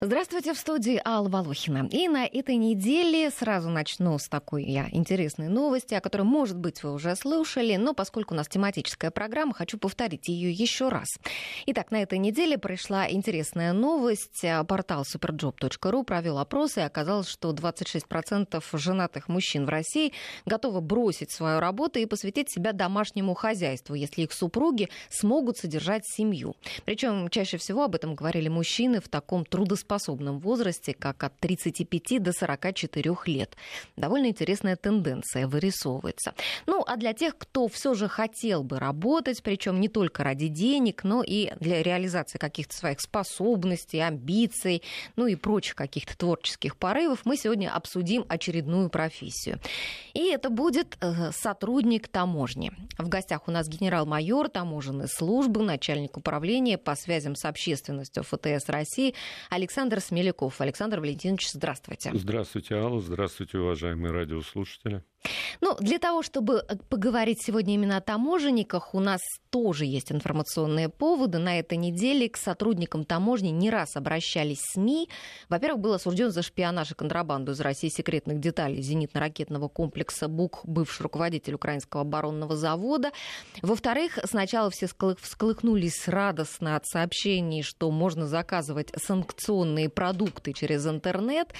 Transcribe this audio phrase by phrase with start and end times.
[0.00, 1.88] Здравствуйте, в студии Алла Волохина.
[1.90, 6.84] И на этой неделе сразу начну с такой я интересной новости, о которой, может быть,
[6.84, 11.08] вы уже слышали, но поскольку у нас тематическая программа, хочу повторить ее еще раз.
[11.66, 14.44] Итак, на этой неделе пришла интересная новость.
[14.68, 20.12] Портал superjob.ru провел опрос, и оказалось, что 26% женатых мужчин в России
[20.46, 26.54] готовы бросить свою работу и посвятить себя домашнему хозяйству, если их супруги смогут содержать семью.
[26.84, 32.22] Причем чаще всего об этом говорили мужчины в таком трудоспособном трудоспособном возрасте, как от 35
[32.22, 33.56] до 44 лет.
[33.96, 36.34] Довольно интересная тенденция вырисовывается.
[36.66, 41.04] Ну, а для тех, кто все же хотел бы работать, причем не только ради денег,
[41.04, 44.82] но и для реализации каких-то своих способностей, амбиций,
[45.16, 49.58] ну и прочих каких-то творческих порывов, мы сегодня обсудим очередную профессию.
[50.14, 52.72] И это будет э, сотрудник таможни.
[52.98, 59.14] В гостях у нас генерал-майор таможенной службы, начальник управления по связям с общественностью ФТС России
[59.50, 60.60] Александр Александр Смеляков.
[60.60, 62.10] Александр Валентинович, здравствуйте.
[62.12, 63.00] Здравствуйте, Алла.
[63.00, 65.04] Здравствуйте, уважаемые радиослушатели.
[65.60, 70.88] Ну, для того, чтобы э, поговорить сегодня именно о таможенниках, у нас тоже есть информационные
[70.88, 71.38] поводы.
[71.38, 75.08] На этой неделе к сотрудникам таможни не раз обращались СМИ.
[75.48, 81.02] Во-первых, был осужден за шпионаж и контрабанду из России секретных деталей зенитно-ракетного комплекса БУК, бывший
[81.02, 83.10] руководитель украинского оборонного завода.
[83.62, 91.52] Во-вторых, сначала все всколыхнулись радостно от сообщений, что можно заказывать санкционные продукты через интернет.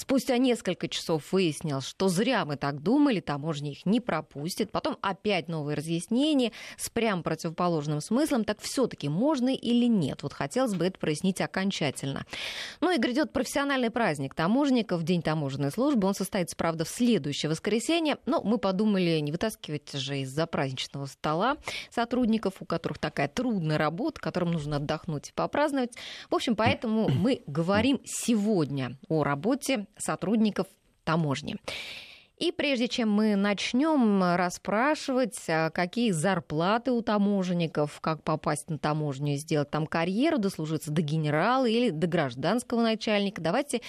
[0.00, 4.70] Спустя несколько часов выяснилось, что зря мы так думали, таможня их не пропустит.
[4.70, 8.44] Потом опять новые разъяснения с прям противоположным смыслом.
[8.44, 10.22] Так все-таки можно или нет?
[10.22, 12.24] Вот хотелось бы это прояснить окончательно.
[12.80, 16.06] Ну и грядет профессиональный праздник таможенников, День таможенной службы.
[16.06, 18.18] Он состоится, правда, в следующее воскресенье.
[18.26, 21.56] Но мы подумали, не вытаскивать же из-за праздничного стола
[21.90, 25.94] сотрудников, у которых такая трудная работа, которым нужно отдохнуть и попраздновать.
[26.30, 30.66] В общем, поэтому мы говорим сегодня о работе сотрудников
[31.04, 31.56] таможни.
[32.40, 39.34] И прежде чем мы начнем расспрашивать, а какие зарплаты у таможенников, как попасть на таможню
[39.34, 43.82] и сделать там карьеру, дослужиться до генерала или до гражданского начальника, давайте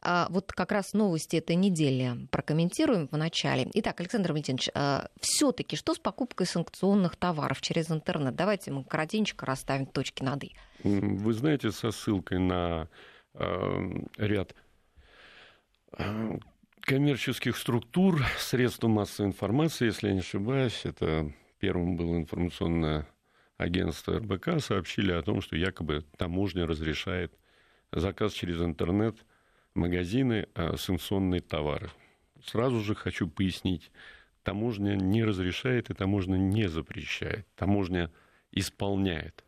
[0.00, 3.68] а, вот как раз новости этой недели прокомментируем в начале.
[3.74, 8.34] Итак, Александр Валентинович, а, все-таки что с покупкой санкционных товаров через интернет?
[8.34, 10.56] Давайте мы коротенько расставим точки над «и».
[10.84, 12.88] Вы знаете, со ссылкой на
[14.16, 14.54] ряд
[16.82, 23.06] коммерческих структур, средств массовой информации, если я не ошибаюсь, это первым было информационное
[23.56, 27.32] агентство РБК, сообщили о том, что якобы таможня разрешает
[27.92, 29.16] заказ через интернет
[29.74, 31.90] магазины а, санкционные товары.
[32.44, 33.90] Сразу же хочу пояснить,
[34.42, 37.46] таможня не разрешает и таможня не запрещает.
[37.54, 38.10] Таможня
[38.50, 39.44] исполняет.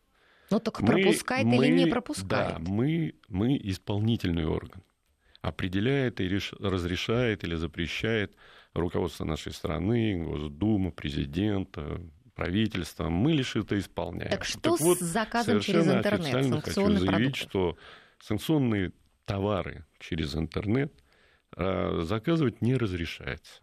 [0.50, 2.56] Ну так пропускает мы, или не пропускает?
[2.56, 4.82] Да, мы, мы исполнительный орган
[5.42, 6.52] определяет и реш...
[6.58, 8.34] разрешает или запрещает
[8.72, 12.00] руководство нашей страны, Госдума, президента,
[12.34, 13.08] правительство.
[13.08, 14.30] Мы лишь это исполняем.
[14.30, 16.20] Так что так вот, с заказом через интернет?
[16.20, 17.40] официально хочу заявить, продукты.
[17.40, 17.76] что
[18.20, 18.92] санкционные
[19.24, 20.92] товары через интернет
[21.56, 23.62] э, заказывать не разрешается.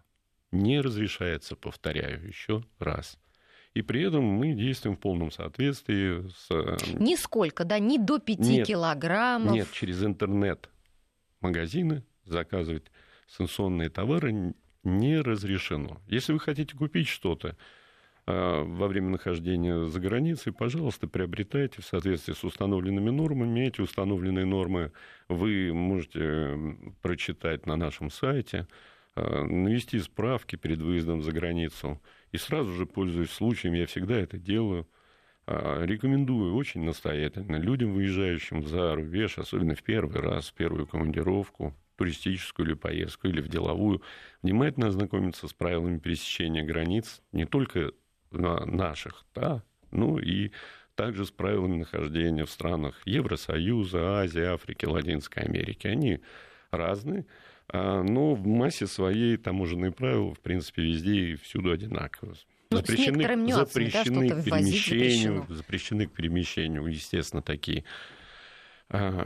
[0.51, 3.18] Не разрешается, повторяю еще раз.
[3.73, 6.47] И при этом мы действуем в полном соответствии с...
[6.51, 9.53] Э, Нисколько, да, не до 5 нет, килограммов.
[9.53, 10.69] Нет, через интернет
[11.41, 12.91] магазины заказывать
[13.27, 16.01] санкционные товары не разрешено.
[16.07, 17.57] Если вы хотите купить что-то
[18.25, 23.67] а, во время нахождения за границей, пожалуйста, приобретайте в соответствии с установленными нормами.
[23.67, 24.91] Эти установленные нормы
[25.27, 26.57] вы можете
[27.01, 28.67] прочитать на нашем сайте,
[29.16, 32.01] а, навести справки перед выездом за границу.
[32.31, 34.88] И сразу же, пользуясь случаем, я всегда это делаю,
[35.85, 42.67] рекомендую очень настоятельно людям, выезжающим за рубеж, особенно в первый раз, в первую командировку, туристическую
[42.67, 44.01] или поездку, или в деловую,
[44.41, 47.91] внимательно ознакомиться с правилами пересечения границ не только
[48.31, 50.51] наших, да, ну и
[50.95, 55.88] также с правилами нахождения в странах Евросоюза, Азии, Африки, Латинской Америки.
[55.88, 56.19] Они
[56.71, 57.25] разные,
[57.69, 62.35] а, но в массе своей таможенные правила, в принципе, везде и всюду одинаковые.
[62.71, 67.83] Ну, запрещены, запрещены, да, к перемещению, запрещены к перемещению, естественно, такие
[68.89, 69.25] а,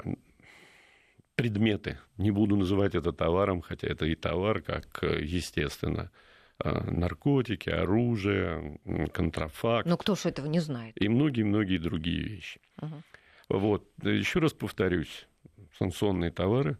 [1.36, 2.00] предметы.
[2.18, 6.10] Не буду называть это товаром, хотя это и товар, как естественно.
[6.58, 8.80] А, наркотики, оружие,
[9.12, 9.86] контрафакт.
[9.88, 10.96] Но кто же этого не знает?
[11.02, 12.62] И многие-многие другие вещи.
[12.82, 13.04] Угу.
[13.50, 13.90] Вот.
[14.04, 15.28] Еще раз повторюсь,
[15.78, 16.78] санкционные товары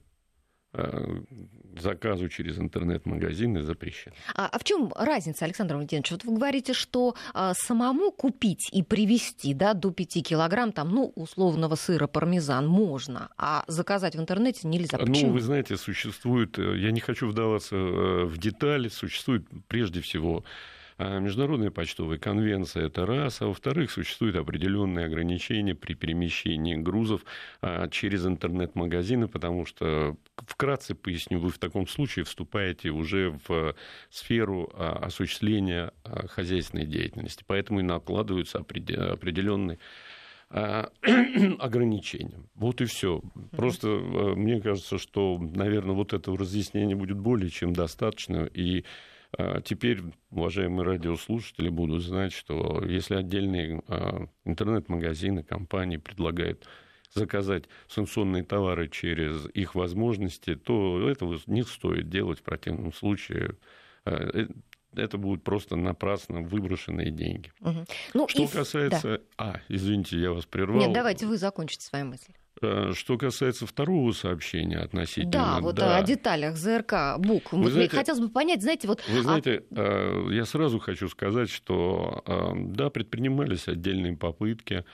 [1.80, 4.16] заказу через интернет-магазины запрещено.
[4.36, 6.12] А, а в чем разница, Александр Валентинович?
[6.12, 11.12] Вот вы говорите, что а, самому купить и привезти да, до 5 килограмм там, ну,
[11.16, 14.98] условного сыра пармезан можно, а заказать в интернете нельзя.
[14.98, 15.28] Ну, Почему?
[15.28, 20.44] Ну, вы знаете, существует, э, я не хочу вдаваться э, в детали, существует прежде всего
[20.98, 27.26] международная почтовая конвенция– это раз, а во-вторых, существуют определенные ограничения при перемещении грузов
[27.62, 33.76] а, через интернет-магазины, потому что, вкратце поясню, вы в таком случае вступаете уже в
[34.10, 39.80] сферу а, осуществления хозяйственной деятельности, поэтому и накладываются определенные
[40.50, 42.40] ограничения.
[42.54, 43.22] Вот и все.
[43.52, 48.48] Просто мне кажется, что, наверное, вот этого разъяснения будет более чем достаточно.
[48.54, 48.86] И а
[49.64, 56.68] теперь, уважаемые радиослушатели, будут знать, что если отдельные а, интернет-магазины, компании предлагают
[57.14, 63.58] заказать санкционные товары через их возможности, то этого не стоит делать в противном случае.
[64.06, 64.48] А, э,
[64.96, 67.52] это будут просто напрасно выброшенные деньги.
[67.62, 67.86] Угу.
[68.14, 68.48] Ну, Что и...
[68.48, 69.18] касается...
[69.18, 69.24] Да.
[69.38, 70.80] А, извините, я вас прервал.
[70.80, 72.34] Нет, давайте вы закончите свою мысль.
[72.62, 75.32] Э, что касается второго сообщения относительно...
[75.32, 75.98] Да, вот да.
[75.98, 77.54] о деталях ЗРК БУК.
[77.54, 79.02] Вы знаете, Хотелось бы понять, знаете, вот...
[79.08, 80.30] Вы а знаете, а...
[80.30, 84.86] я сразу хочу сказать, что э, да, предпринимались отдельные попытки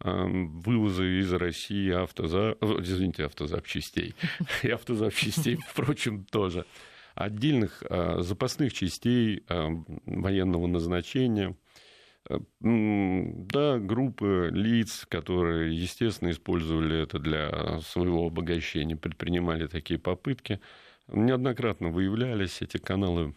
[0.00, 2.56] вывоза из России автоза...
[2.60, 4.14] извините, автозапчастей.
[4.62, 6.66] И автозапчастей, впрочем, тоже.
[7.14, 7.82] Отдельных
[8.18, 11.56] запасных частей военного назначения–
[12.60, 20.60] да, группы лиц, которые, естественно, использовали это для своего обогащения, предпринимали такие попытки.
[21.08, 23.34] Неоднократно выявлялись, эти каналы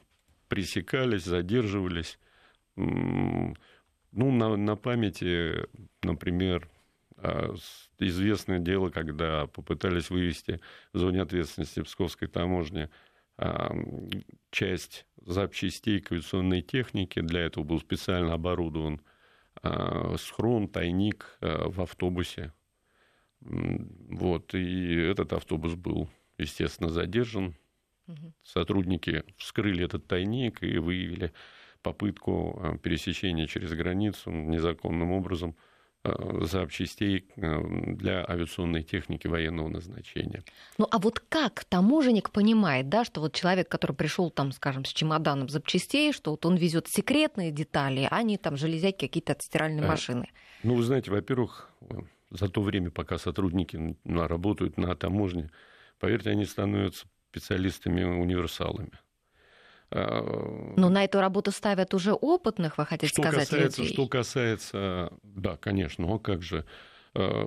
[0.47, 2.17] пресекались, задерживались.
[2.75, 3.53] Ну,
[4.13, 5.67] на, на памяти,
[6.01, 6.69] например,
[7.17, 7.53] а,
[7.99, 10.61] известное дело, когда попытались вывести
[10.93, 12.89] в зоне ответственности Псковской таможни
[14.49, 17.21] часть запчастей авиационной технике.
[17.21, 19.01] Для этого был специально оборудован
[19.61, 22.53] а, схрон, тайник а, в автобусе.
[23.39, 27.55] Вот, и этот автобус был, естественно, задержан.
[28.41, 31.33] Сотрудники вскрыли этот тайник и выявили
[31.81, 35.55] попытку а, пересечения через границу незаконным образом–
[36.42, 37.62] запчастей э,
[37.95, 40.44] для авиационной техники военного назначения.
[40.77, 44.89] Ну а вот как таможенник понимает, да, что вот человек, который пришел там, скажем, с
[44.89, 49.83] чемоданом запчастей, что вот он везет секретные детали, а не там железяки какие-то от стиральной
[49.83, 50.30] э, машины?
[50.63, 51.69] Ну, вы знаете, во-первых,
[52.30, 55.51] за то время, пока сотрудники работают на таможне,
[56.00, 58.92] поверьте, они становятся специалистами-универсалами.
[59.91, 63.93] А, Но на эту работу ставят уже опытных, вы хотите что сказать, касается, людей?
[63.93, 66.65] Что касается, да, конечно, но как же,
[67.13, 67.45] а,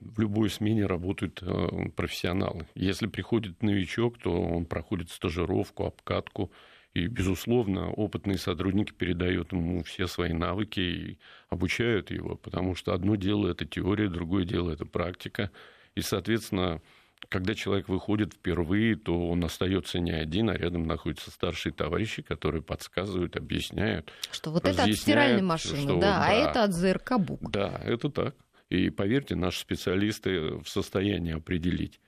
[0.00, 2.66] в любой смене работают а, профессионалы.
[2.74, 6.50] Если приходит новичок, то он проходит стажировку, обкатку,
[6.96, 11.18] и, безусловно, опытные сотрудники передают ему все свои навыки и
[11.50, 15.50] обучают его, потому что одно дело это теория, другое дело это практика.
[15.94, 16.80] И, соответственно,
[17.28, 22.62] когда человек выходит впервые, то он остается не один, а рядом находятся старшие товарищи, которые
[22.62, 24.12] подсказывают, объясняют.
[24.30, 27.50] Что вот это от стиральной машины, что, да, да, а это от ЗРК БУК.
[27.50, 28.34] Да, это так.
[28.68, 32.00] И поверьте, наши специалисты в состоянии определить.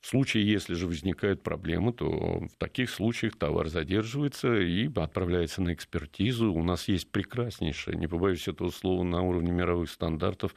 [0.00, 5.74] В случае, если же возникают проблемы, то в таких случаях товар задерживается и отправляется на
[5.74, 6.52] экспертизу.
[6.52, 10.54] У нас есть прекраснейшая, не побоюсь этого слова, на уровне мировых стандартов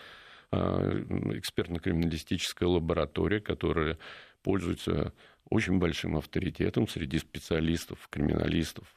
[0.51, 3.99] экспертно-криминалистическая лаборатория, которая
[4.41, 5.13] пользуется
[5.49, 8.87] очень большим авторитетом среди специалистов, криминалистов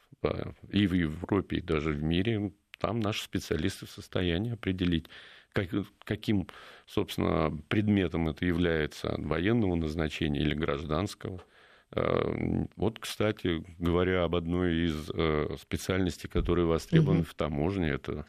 [0.69, 2.51] и в Европе, и даже в мире.
[2.79, 5.05] Там наши специалисты в состоянии определить,
[5.51, 5.69] как,
[6.03, 6.47] каким,
[6.85, 11.43] собственно, предметом это является военного назначения или гражданского.
[11.91, 17.29] А, вот, кстати, говоря об одной из э, специальностей, которые востребованы угу.
[17.29, 18.25] в таможне, это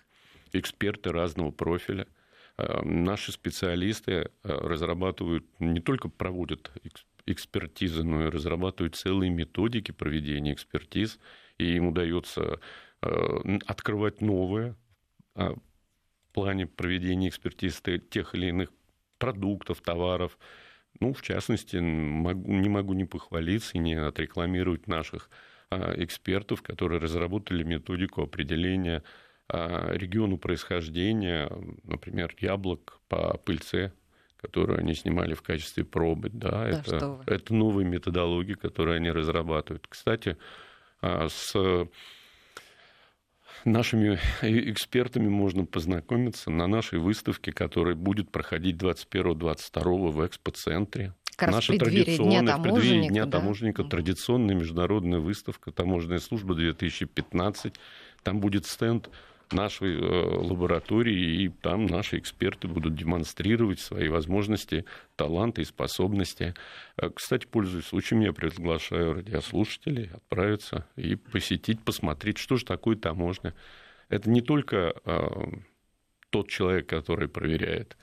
[0.53, 2.14] эксперты разного профиля– Э,
[2.57, 6.71] наши специалисты э, разрабатывают, не только проводят
[7.27, 11.19] экспертизы, но и разрабатывают целые методики проведения экспертиз,
[11.59, 12.61] и им удается
[13.03, 14.77] э, открывать новые
[15.35, 18.73] в плане проведения экспертиз тех или иных
[19.19, 20.39] продуктов, товаров.
[21.01, 25.29] Ну, в частности, не могу не похвалиться и не отрекламировать наших
[25.71, 31.51] экспертов, которые разработали методику определения а, региону происхождения,
[31.83, 33.93] например, яблок по пыльце,
[34.37, 36.31] которую они снимали в качестве пробы.
[36.31, 39.87] Да, да это, это новые методологии, которые они разрабатывают.
[39.89, 40.37] Кстати,
[41.01, 41.55] а, с
[43.65, 51.15] нашими экспертами можно познакомиться на нашей выставке, которая будет проходить 21-22 в экспоцентре.
[51.37, 53.39] как Наша традиционная Дня в преддверии Дня да?
[53.39, 57.75] таможенника традиционная международная выставка «Таможенная служба 2015».
[58.23, 59.11] Там будет стенд
[59.55, 64.85] нашей э, лаборатории, и там наши эксперты будут демонстрировать свои возможности,
[65.17, 66.55] таланты и способности.
[66.97, 73.55] Э, кстати, пользуясь случаем, я приглашаю радиослушателей отправиться и посетить, посмотреть, что же такое таможня.
[74.09, 75.29] Это не только э,
[76.31, 77.97] тот человек, который проверяет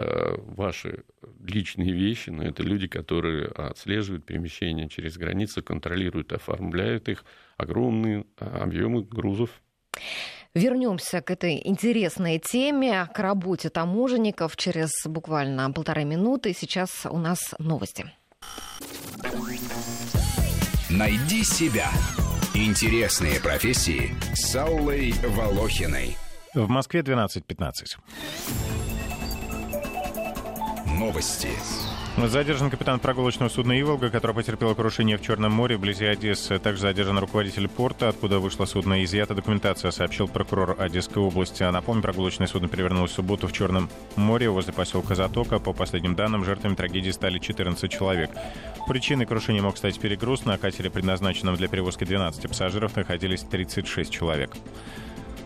[0.00, 1.02] ваши
[1.44, 7.24] личные вещи, но это люди, которые отслеживают перемещения через границы, контролируют, оформляют их,
[7.56, 9.50] огромные объемы грузов
[10.58, 16.52] Вернемся к этой интересной теме, к работе таможенников через буквально полторы минуты.
[16.52, 18.10] Сейчас у нас новости.
[20.90, 21.88] Найди себя.
[22.54, 26.16] Интересные профессии с Аллой Волохиной.
[26.54, 27.70] В Москве 12.15.
[30.98, 31.50] Новости.
[32.26, 36.58] Задержан капитан прогулочного судна «Иволга», который потерпел крушение в Черном море вблизи Одессы.
[36.58, 39.02] Также задержан руководитель порта, откуда вышло судно.
[39.04, 41.62] Изъята документация, сообщил прокурор Одесской области.
[41.62, 45.58] А напомню, прогулочное судно перевернулось в субботу в Черном море возле поселка Затока.
[45.58, 48.30] По последним данным, жертвами трагедии стали 14 человек.
[48.86, 50.44] Причиной крушения мог стать перегруз.
[50.44, 54.54] На катере, предназначенном для перевозки 12 пассажиров, находились 36 человек.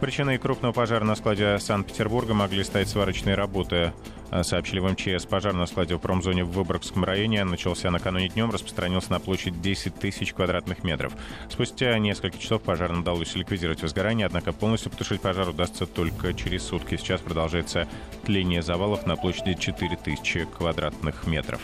[0.02, 3.92] Причиной крупного пожара на складе Санкт-Петербурга могли стать сварочные работы.
[4.32, 5.26] А, сообщили в МЧС.
[5.26, 9.94] Пожар на складе в промзоне в Выборгском районе начался накануне днем, распространился на площадь 10
[9.94, 11.12] тысяч квадратных метров.
[11.48, 16.96] Спустя несколько часов пожар удалось ликвидировать возгорание, однако полностью потушить пожар удастся только через сутки.
[16.96, 17.86] Сейчас продолжается
[18.24, 21.60] тление завалов на площади 4 тысячи квадратных метров.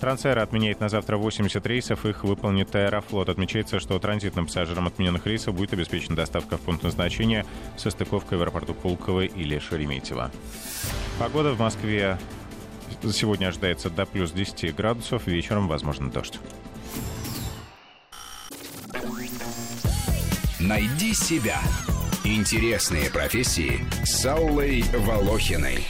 [0.00, 3.28] Трансаэро отменяет на завтра 80 рейсов, их выполнит Аэрофлот.
[3.28, 7.46] Отмечается, что транзитным пассажирам отмененных рейсов будет обеспечена доставка в пункт назначения
[7.76, 10.30] со стыковкой в аэропорту Пулково или Шереметьево.
[11.18, 12.18] Погода в Москве
[13.12, 16.38] сегодня ожидается до плюс 10 градусов, вечером возможен дождь.
[20.60, 21.60] Найди себя.
[22.24, 25.84] Интересные профессии с Аллой Волохиной.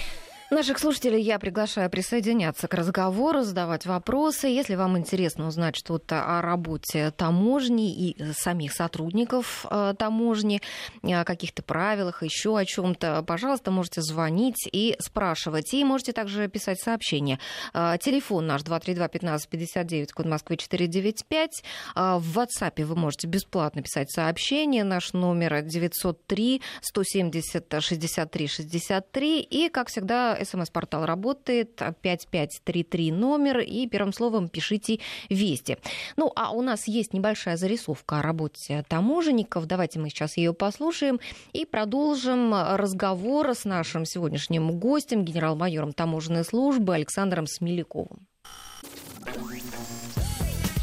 [0.50, 4.46] Наших слушателей я приглашаю присоединяться к разговору, задавать вопросы.
[4.46, 10.60] Если вам интересно узнать что-то о работе таможни и самих сотрудников э, таможни,
[11.02, 15.72] о каких-то правилах, еще о чем-то, пожалуйста, можете звонить и спрашивать.
[15.72, 17.38] И можете также писать сообщения.
[17.72, 21.50] Э, телефон наш 232-1559, код Москвы 495.
[21.96, 24.84] Э, в WhatsApp вы можете бесплатно писать сообщение.
[24.84, 29.40] Наш номер 903 170 63 63.
[29.40, 35.78] И, как всегда, СМС-портал работает, 5533 номер, и первым словом пишите «Вести».
[36.16, 39.66] Ну, а у нас есть небольшая зарисовка о работе таможенников.
[39.66, 41.20] Давайте мы сейчас ее послушаем
[41.52, 48.26] и продолжим разговор с нашим сегодняшним гостем, генерал-майором таможенной службы Александром Смеляковым.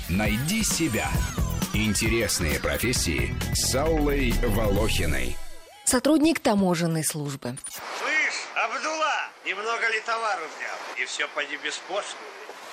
[0.10, 1.10] Найди себя.
[1.74, 5.38] Интересные профессии с Аллой Волохиной.
[5.86, 7.56] Сотрудник таможенной службы.
[9.52, 10.78] Немного ли товару взял?
[10.96, 12.16] И все поди без пошлины.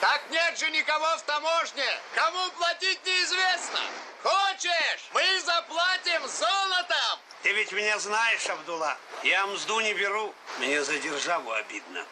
[0.01, 1.85] Так нет же никого в таможне.
[2.15, 3.81] Кому платить неизвестно.
[4.23, 7.19] Хочешь, мы заплатим золотом.
[7.43, 8.97] Ты ведь меня знаешь, Абдулла.
[9.25, 10.33] Я мзду не беру.
[10.61, 12.07] Мне за державу обидно.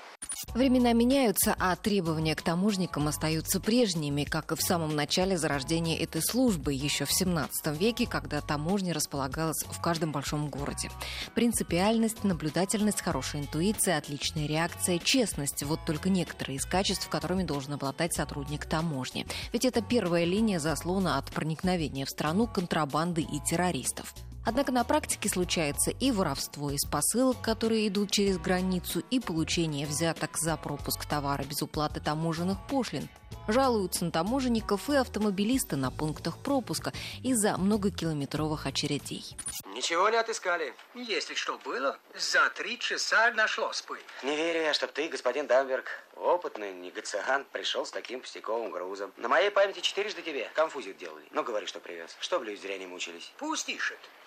[0.55, 6.23] Времена меняются, а требования к таможникам остаются прежними, как и в самом начале зарождения этой
[6.23, 10.91] службы, еще в 17 веке, когда таможня располагалась в каждом большом городе.
[11.35, 18.15] Принципиальность, наблюдательность, хорошая интуиция, отличная реакция, честность– вот только некоторые из качеств, которыми должен обладать
[18.15, 19.27] сотрудник таможни.
[19.53, 24.15] Ведь это первая линия заслона от проникновения в страну контрабанды и террористов.
[24.47, 30.39] Однако на практике случается и воровство из посылок, которые идут через границу, и получение взяток
[30.39, 33.09] за пропуск товара без уплаты таможенных пошлин.
[33.49, 36.93] Жалуются на таможенников и автомобилисты на пунктах пропуска
[37.25, 39.37] из-за многокилометровых очередей.
[39.75, 40.73] Ничего не отыскали.
[40.95, 43.99] Если что было, за три часа нашлось бы.
[44.23, 45.87] Не верю я, чтоб ты, господин Дамберг,
[46.17, 49.13] опытный негациант, пришел с таким пустяковым грузом.
[49.17, 51.25] На моей памяти четырежды тебе конфузит делали.
[51.31, 52.17] Ну, говори, что привез.
[52.21, 53.33] Чтоб люди зря не мучились.
[53.39, 53.67] Пусть.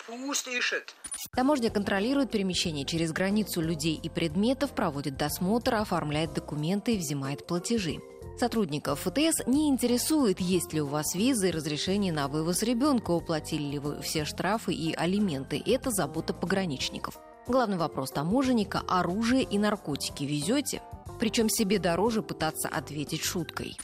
[0.06, 0.94] Пусть ищет.
[1.34, 8.00] Таможня контролирует перемещение через границу людей и предметов, проводит досмотр, оформляет документы и взимает платежи.
[8.38, 13.64] Сотрудников ФТС не интересует, есть ли у вас виза и разрешение на вывоз ребенка, уплатили
[13.64, 15.62] ли вы все штрафы и алименты.
[15.64, 17.18] Это забота пограничников.
[17.46, 20.80] Главный вопрос таможенника– оружие и наркотики везете?
[21.20, 23.76] Причем себе дороже пытаться ответить шуткой.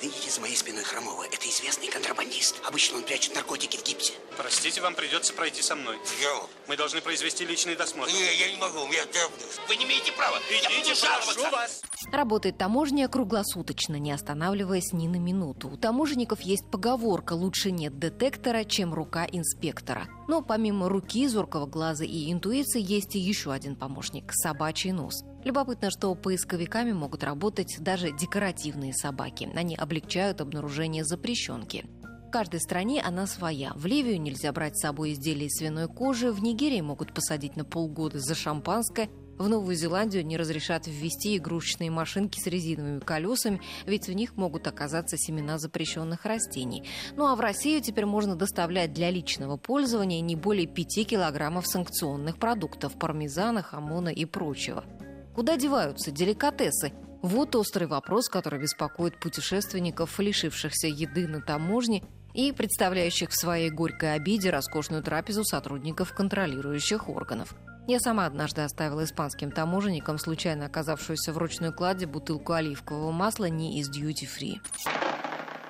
[0.00, 1.24] Видите, за моей спиной Хромова.
[1.24, 2.62] Это известный контрабандист.
[2.66, 4.12] Обычно он прячет наркотики в гипсе.
[4.36, 5.96] Простите, вам придется пройти со мной.
[6.22, 6.48] Yo.
[6.68, 8.12] Мы должны произвести личный досмотр.
[8.12, 9.60] Не, я не могу, диагноз.
[9.68, 10.36] Вы не имеете права.
[10.50, 10.94] я буду
[11.34, 11.82] прошу вас.
[12.12, 15.68] Работает таможня круглосуточно, не останавливаясь ни на минуту.
[15.68, 20.06] У таможенников есть поговорка «лучше нет детектора, чем рука инспектора».
[20.28, 25.24] Но помимо руки, зоркого глаза и интуиции есть и еще один помощник– собачий нос.
[25.48, 29.48] Любопытно, что поисковиками могут работать даже декоративные собаки.
[29.54, 31.86] Они облегчают обнаружение запрещенки.
[32.26, 33.72] В каждой стране она своя.
[33.74, 37.64] В Ливию нельзя брать с собой изделия из свиной кожи, в Нигерии могут посадить на
[37.64, 44.06] полгода за шампанское, в Новую Зеландию не разрешат ввести игрушечные машинки с резиновыми колесами, ведь
[44.06, 46.84] в них могут оказаться семена запрещенных растений.
[47.16, 52.36] Ну а в Россию теперь можно доставлять для личного пользования не более 5 килограммов санкционных
[52.36, 54.84] продуктов– пармезана, хамона и прочего.
[55.38, 56.92] Куда деваются деликатесы?
[57.22, 62.02] Вот острый вопрос, который беспокоит путешественников, лишившихся еды на таможне
[62.34, 67.54] и представляющих в своей горькой обиде роскошную трапезу сотрудников контролирующих органов.
[67.86, 73.78] Я сама однажды оставила испанским таможенникам, случайно оказавшуюся в ручной кладе, бутылку оливкового масла не
[73.78, 74.60] из дьюти-фри.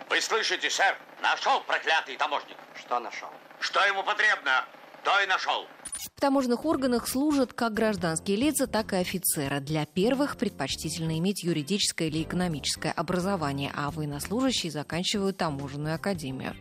[0.09, 0.97] Вы слышите, сэр?
[1.21, 2.57] Нашел проклятый таможник.
[2.75, 3.29] Что нашел?
[3.61, 4.65] Что ему потребно,
[5.05, 5.67] то и нашел.
[5.83, 9.61] В таможенных органах служат как гражданские лица, так и офицеры.
[9.61, 16.55] Для первых предпочтительно иметь юридическое или экономическое образование, а военнослужащие заканчивают таможенную академию.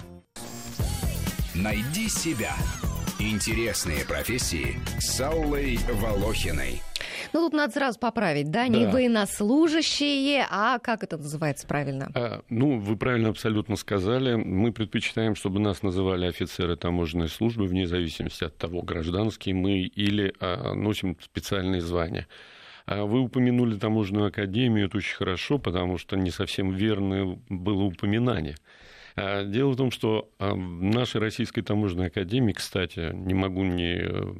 [1.56, 2.56] Найди себя.
[3.20, 6.82] Интересные профессии с Аллой Волохиной.
[7.34, 8.92] Ну, тут надо сразу поправить, да, не Да.
[8.92, 12.12] военнослужащие, а как это называется правильно?
[12.14, 14.36] А, Ну, вы правильно абсолютно сказали.
[14.36, 20.34] Мы предпочитаем, чтобы нас называли офицеры таможенной службы, вне зависимости от того, гражданские мы или
[20.40, 22.28] а, носим специальные звания.
[22.86, 28.56] А Вы упомянули таможенную академию, это очень хорошо, потому что не совсем верное было упоминание.
[29.18, 34.36] А, Дело в том, что а, в нашей Российской таможенной академии, кстати, не могу не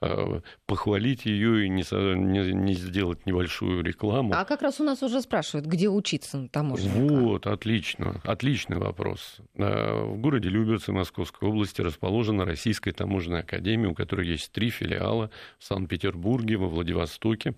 [0.00, 4.32] э, похвалить ее и не, не- не сделать небольшую рекламу.
[4.34, 7.14] А как раз у нас уже спрашивают, где учиться на таможенника.
[7.14, 8.20] Вот, отлично.
[8.24, 9.38] Отличный вопрос.
[9.54, 15.64] В городе Люберцы Московской области расположена Российская таможенная академия, у которой есть три филиала в
[15.64, 17.54] Санкт-Петербурге, во Владивостоке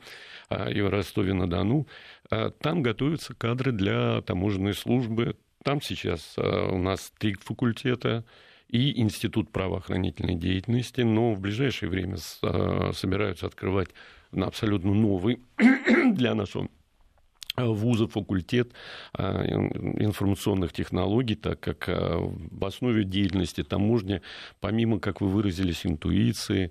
[0.48, 1.86] а, и в Ростове-на-Дону.
[2.30, 5.36] А, Там готовятся кадры для таможенной службы.
[5.62, 8.24] Там сейчас а, у нас три факультета
[8.68, 13.88] и Институт правоохранительной деятельности, но в ближайшее время а, собираются открывать
[14.32, 15.40] на абсолютно новый
[16.12, 16.68] для нашего
[17.56, 18.72] вуза факультет
[19.18, 24.22] ин- информационных технологий, так как в основе деятельности таможни,
[24.60, 26.70] помимо, как вы выразились, интуиции,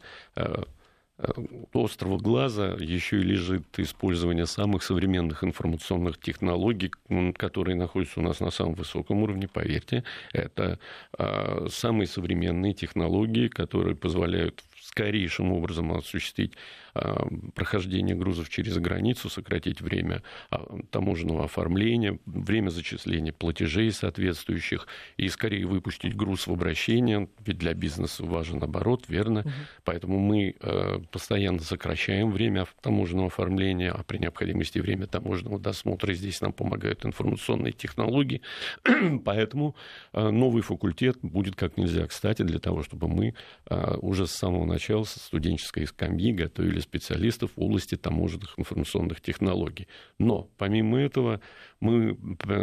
[1.73, 6.91] острого глаза еще и лежит использование самых современных информационных технологий,
[7.38, 10.03] которые находятся у нас на самом высоком уровне, поверьте.
[10.32, 10.79] Это
[11.17, 16.53] а, самые современные технологии, которые позволяют скорейшим образом осуществить
[17.01, 25.29] а, прохождение грузов через границу, сократить время а, таможенного оформления, время зачисления платежей соответствующих и
[25.29, 29.45] скорее выпустить груз в обращение, ведь для бизнеса важен оборот, верно?
[29.83, 36.13] Поэтому мы э, постоянно сокращаем время таможенного оформления, а при необходимости время таможенного досмотра.
[36.13, 38.41] Здесь нам помогают информационные технологии.
[39.25, 39.75] Поэтому
[40.13, 43.35] э, новый факультет будет как нельзя кстати для того, чтобы мы
[43.69, 49.88] э, уже с самого начала со студенческой скамьи готовили специалистов в области таможенных информационных технологий.
[50.17, 51.39] Но помимо этого
[51.80, 52.17] мы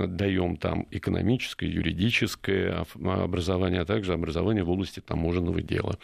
[0.08, 5.98] даем там экономическое, юридическое образование, а также образование в области таможенного дела.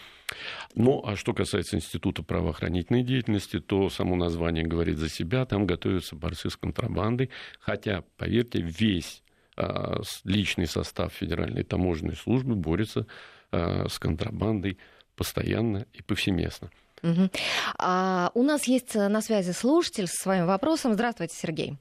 [0.75, 5.45] Ну, а что касается Института правоохранительной деятельности, то само название говорит за себя.
[5.45, 7.31] Там готовятся борцы с контрабандой.
[7.59, 9.23] Хотя, поверьте, весь
[9.57, 13.07] а, личный состав Федеральной таможенной службы борется
[13.51, 14.79] а, с контрабандой
[15.17, 16.71] постоянно и повсеместно.
[17.03, 17.31] Мгм.
[17.79, 20.95] А, у нас есть э, на связи слушатель со своим вопросом.
[20.95, 21.77] Здравствуйте, Сергей.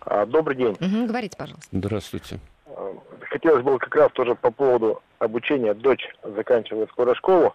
[0.00, 0.76] А, Добрый день.
[0.80, 1.68] Мгм, говорите, пожалуйста.
[1.72, 2.38] Здравствуйте.
[2.66, 2.94] А,
[3.30, 5.74] Хотелось бы как раз тоже по поводу обучения.
[5.74, 7.54] Дочь заканчивает скоро школу.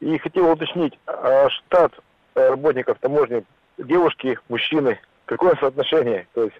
[0.00, 1.92] И хотел уточнить, а штат
[2.34, 3.44] работников таможни,
[3.78, 6.26] девушки, мужчины, какое соотношение?
[6.34, 6.56] То есть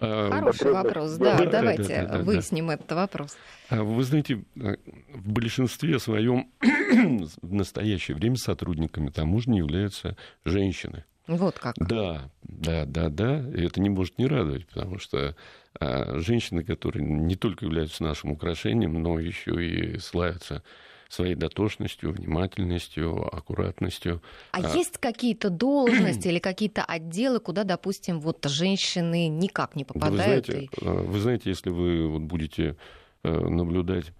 [0.00, 1.12] Хороший потребность вопрос.
[1.16, 2.24] Да, давайте Да, да, да, да.
[2.24, 3.36] выясним этот вопрос.
[3.68, 4.76] А Вы знаете, э,
[5.14, 6.50] в большинстве своем
[7.42, 11.04] в настоящее время сотрудниками таможни являются женщины.
[11.26, 11.76] Вот как.
[11.78, 13.38] Да, да, да, да.
[13.54, 15.36] И это не может не радовать, потому что
[15.78, 20.64] а, женщины, которые не только являются нашим украшением, но еще и славятся
[21.10, 24.22] своей дотошностью, внимательностью, аккуратностью.
[24.52, 24.76] А, а...
[24.76, 30.46] есть какие-то должности или какие-то отделы, куда, допустим, вот женщины никак не попадают?
[30.46, 30.84] Да вы, знаете, и...
[30.84, 32.76] Э, вы знаете, если вы вот будете
[33.22, 34.12] э, наблюдать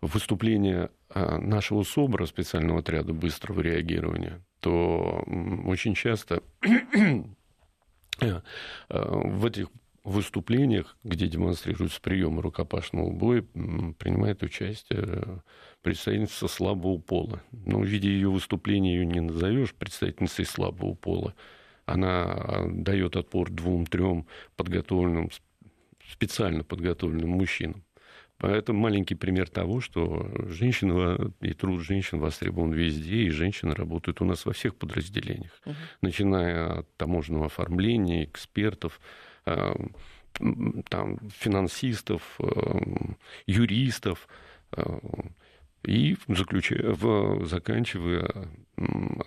[0.00, 5.24] выступление нашего СОБРа, специального отряда быстрого реагирования, то
[5.66, 6.44] очень часто
[8.20, 9.66] в этих
[10.04, 15.42] выступлениях, где демонстрируются приемы рукопашного боя, принимает участие
[15.82, 17.42] представительница слабого пола.
[17.52, 21.34] Но, видя ее выступление, ее не назовешь представительницей слабого пола.
[21.84, 25.30] Она дает отпор двум-трем подготовленным,
[26.08, 27.84] специально подготовленным мужчинам.
[28.42, 34.24] Это маленький пример того, что женщина и труд женщин востребован везде, и женщины работают у
[34.24, 35.74] нас во всех подразделениях, угу.
[36.00, 38.98] начиная от таможенного оформления, экспертов,
[40.88, 42.78] там, финансистов, э,
[43.46, 44.28] юристов,
[44.76, 44.82] э,
[45.84, 46.94] и заключая,
[47.46, 48.48] заканчивая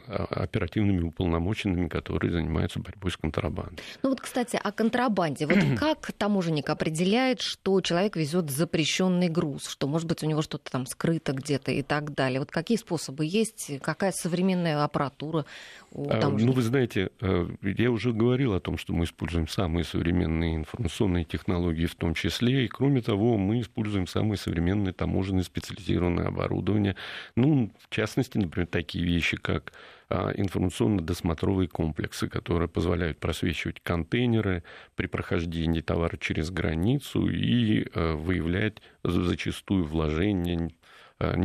[0.08, 3.84] оперативными уполномоченными, которые занимаются борьбой с контрабандой.
[4.02, 5.46] Ну вот, кстати, о контрабанде.
[5.46, 10.72] Вот как таможенник определяет, что человек везет запрещенный груз, что, может быть, у него что-то
[10.72, 12.40] там скрыто где-то и так далее?
[12.40, 15.46] Вот какие способы есть, какая современная аппаратура
[15.92, 19.84] у а, Ну, вы знаете, э, я уже говорил о том, что мы используем самые
[19.84, 26.28] современные информационные технологии в том числе, и, кроме того, мы используем самые современные таможенные специализированные
[26.28, 26.96] оборудование.
[27.36, 29.74] Ну, в частности, например, такие вещи, как
[30.10, 34.64] а, информационно-досмотровые комплексы, которые позволяют просвечивать контейнеры
[34.96, 40.72] при прохождении товара через границу и а, выявлять зачастую вложения,
[41.20, 41.36] а,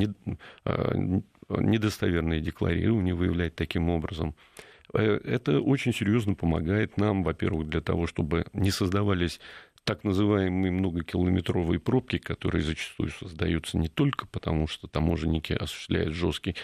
[1.49, 4.35] недостоверные декларирования, выявлять таким образом.
[4.95, 9.41] Э, это очень серьезно помогает нам, во-первых, для того, чтобы не создавались
[9.89, 16.57] так называемые многокилометровые пробки, которые зачастую создаются не только потому, что таможенники осуществляют жесткий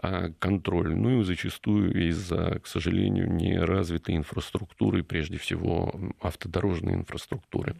[0.00, 7.74] а, контроль, но и зачастую из-за, к сожалению, неразвитой инфраструктуры, прежде всего автодорожной инфраструктуры.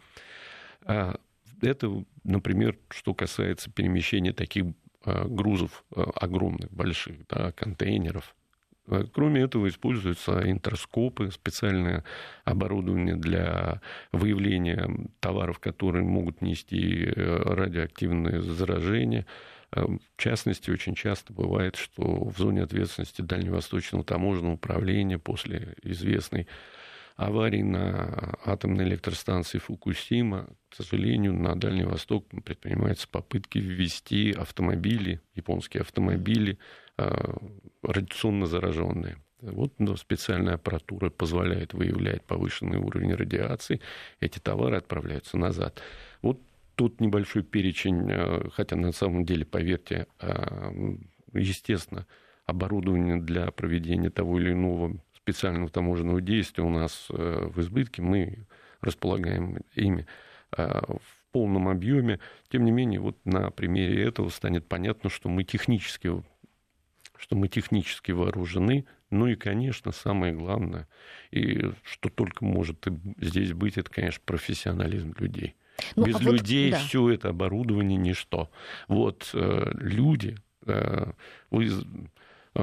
[0.82, 1.20] А,
[1.62, 4.64] это, например, что касается перемещения таких
[5.04, 8.34] а, грузов огромных, больших, да, контейнеров,
[9.12, 12.04] кроме этого, используются интерскопы, специальное
[12.44, 13.80] оборудование для
[14.12, 14.88] выявления
[15.20, 19.26] товаров, которые могут нести э, радиоактивные заражения.
[19.72, 26.46] Э, в частности, очень часто бывает, что в зоне ответственности Дальневосточного таможенного управления после известной
[27.18, 35.80] аварии на атомной электростанции Фукусима, к сожалению, на Дальний Восток предпринимаются попытки ввести автомобили, японские
[35.80, 36.87] автомобили, а,
[37.82, 39.18] радиационно зараженные.
[39.40, 43.80] Вот ну, специальная аппаратура позволяет выявлять повышенный уровень радиации.
[44.20, 45.80] Эти товары отправляются назад.
[46.22, 46.40] Вот
[46.74, 50.72] тут небольшой перечень, а, хотя на самом деле, поверьте, а,
[51.32, 52.06] естественно,
[52.46, 58.46] оборудование для проведения того или иного специального таможенного действия у нас э, в избытке, мы
[58.80, 60.06] располагаем ими
[60.56, 62.20] э, в полном объеме.
[62.48, 66.10] Тем не менее, вот на примере этого станет понятно, что мы технически,
[67.18, 70.88] что мы технически вооружены, ну и, конечно, самое главное,
[71.30, 72.86] и что только может
[73.20, 75.54] здесь быть, это, конечно, профессионализм людей.
[75.96, 76.84] Ну, Без а людей вот, да.
[76.84, 78.50] все это оборудование ничто.
[78.88, 81.12] Вот э, люди, э,
[81.50, 81.70] вы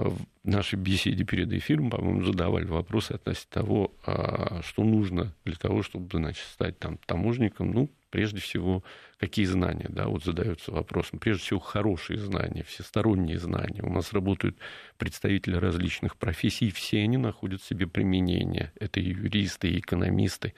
[0.02, 5.84] в нашей беседе перед эфиром, по-моему, задавали вопросы относительно того, а, что нужно для того,
[5.84, 7.72] чтобы значит, стать там, таможником.
[7.72, 8.84] Ну, прежде всего,
[9.18, 11.20] какие знания, да, вот задается вопросом.
[11.20, 13.82] Прежде всего, хорошие знания, всесторонние знания.
[13.82, 14.58] У нас работают
[14.98, 18.74] представители различных профессий, все они находят в себе применение.
[18.80, 20.54] Это и юристы, и экономисты.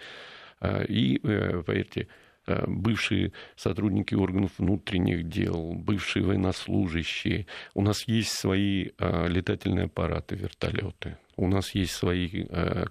[0.59, 2.26] А, и, э, поверьте, Э,
[2.67, 7.47] бывшие сотрудники органов внутренних дел, бывшие военнослужащие.
[7.73, 11.17] У нас есть свои э, летательные аппараты, вертолеты.
[11.35, 12.85] У нас есть свои э,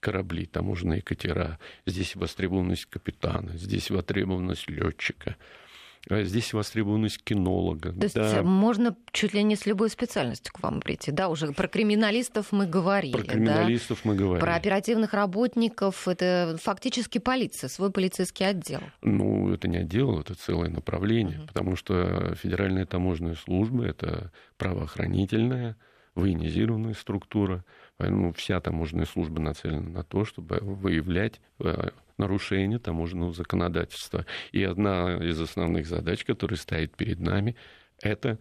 [0.00, 1.58] корабли, таможенные катера.
[1.86, 5.36] Здесь востребованность капитана, здесь востребованность летчика.
[6.08, 7.92] А здесь востребованность кинолога.
[7.92, 8.42] То есть да.
[8.42, 11.28] можно чуть ли не с любой специальностью к вам прийти, да?
[11.28, 13.12] Уже про криминалистов мы говорили.
[13.12, 14.10] Про криминалистов да?
[14.10, 14.40] мы говорили.
[14.40, 16.08] Про оперативных работников.
[16.08, 18.80] Это фактически полиция, свой полицейский отдел.
[19.02, 21.48] Ну, это не отдел, это целое направление, угу.
[21.48, 25.76] потому что Федеральная таможенная служба– это правоохранительная,
[26.14, 27.62] военизированная структура.
[27.98, 34.26] Поэтому вся таможенная служба нацелена на то, чтобы выявлять э, нарушения таможенного законодательства.
[34.52, 37.56] И одна из основных задач, которая стоит перед нами,
[38.00, 38.38] это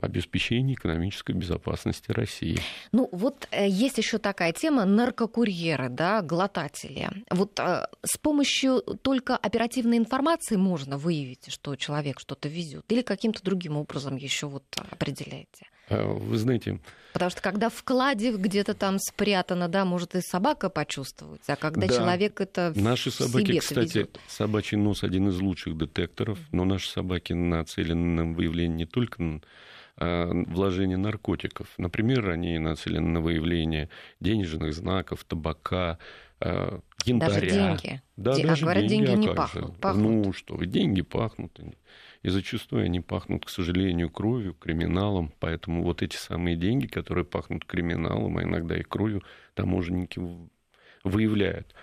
[0.00, 2.58] обеспечения экономической безопасности России.
[2.92, 7.08] Ну вот э, есть еще такая тема наркокурьеры, да, глотатели.
[7.30, 13.42] Вот э, с помощью только оперативной информации можно выявить, что человек что-то везет, или каким-то
[13.42, 15.66] другим образом еще вот определяете?
[15.90, 16.80] А, вы знаете...
[17.12, 21.88] Потому что когда в кладе где-то там спрятано, да, может и собака почувствовать, а когда
[21.88, 21.94] да.
[21.94, 24.20] человек это Наши собаки, себе кстати, везет.
[24.28, 29.40] собачий нос один из лучших детекторов, но наши собаки нацелены на выявление не только на
[29.96, 31.66] а, вложение наркотиков.
[31.78, 33.88] Например, они нацелены на выявление
[34.20, 35.98] денежных знаков, табака,
[36.38, 37.34] а, янтаря.
[37.34, 38.02] Даже деньги.
[38.16, 38.46] Да, Де...
[38.46, 40.26] даже а говорят, деньги, деньги не а пахнут, пахнут.
[40.26, 41.58] Ну что вы, деньги пахнут
[42.22, 45.32] и зачастую они пахнут, к сожалению, кровью, криминалом.
[45.38, 49.22] Поэтому вот эти самые деньги, которые пахнут криминалом, а иногда и кровью,
[49.54, 50.20] таможенники
[51.02, 51.74] выявляют.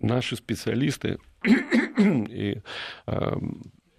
[0.00, 1.18] Наши специалисты
[1.98, 2.62] и,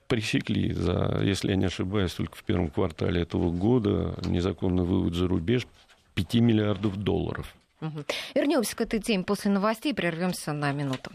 [0.08, 5.28] пресекли за, если я не ошибаюсь, только в первом квартале этого года незаконный вывод за
[5.28, 5.68] рубеж
[6.16, 7.54] 5 миллиардов долларов.
[7.82, 8.04] Угу.
[8.36, 11.12] Вернемся к этой теме после новостей, прервемся на минуту.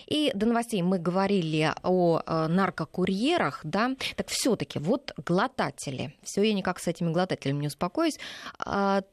[0.07, 6.55] И до новостей мы говорили о наркокурьерах, да, так все таки вот глотатели, все я
[6.55, 8.19] никак с этими глотателями не успокоюсь,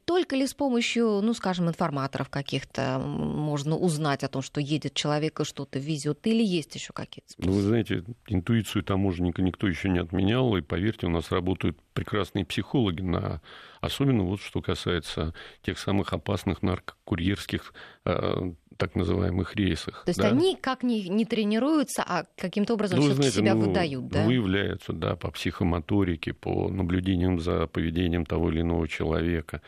[0.05, 5.39] только ли с помощью, ну, скажем, информаторов каких-то можно узнать о том, что едет человек
[5.39, 7.51] и что-то везет, или есть еще какие-то способы?
[7.51, 12.45] Ну, вы знаете, интуицию таможенника никто еще не отменял, и поверьте, у нас работают прекрасные
[12.45, 13.41] психологи, на...
[13.81, 17.73] особенно вот что касается тех самых опасных наркокурьерских
[18.05, 20.03] э, так называемых рейсах.
[20.05, 20.29] То есть да?
[20.29, 24.25] они как не, не тренируются, а каким-то образом ну, все-таки себя ну, выдают, да?
[24.25, 29.61] Выявляются, да, по психомоторике, по наблюдениям за поведением того или иного человека.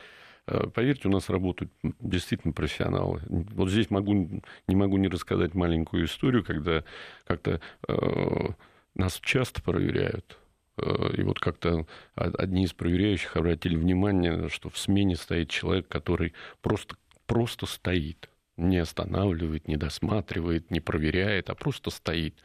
[0.49, 3.21] Э, поверьте, у нас работают действительно профессионалы.
[3.29, 6.83] Вот здесь могу, не могу не рассказать маленькую историю, когда
[7.25, 8.47] как-то э,
[8.95, 10.39] нас часто проверяют.
[10.77, 11.85] Э, и вот как-то
[12.15, 16.95] одни из проверяющих обратили внимание, что в смене стоит человек, который просто,
[17.27, 18.29] просто стоит.
[18.57, 22.35] Не останавливает, не досматривает, не проверяет, а просто стоит.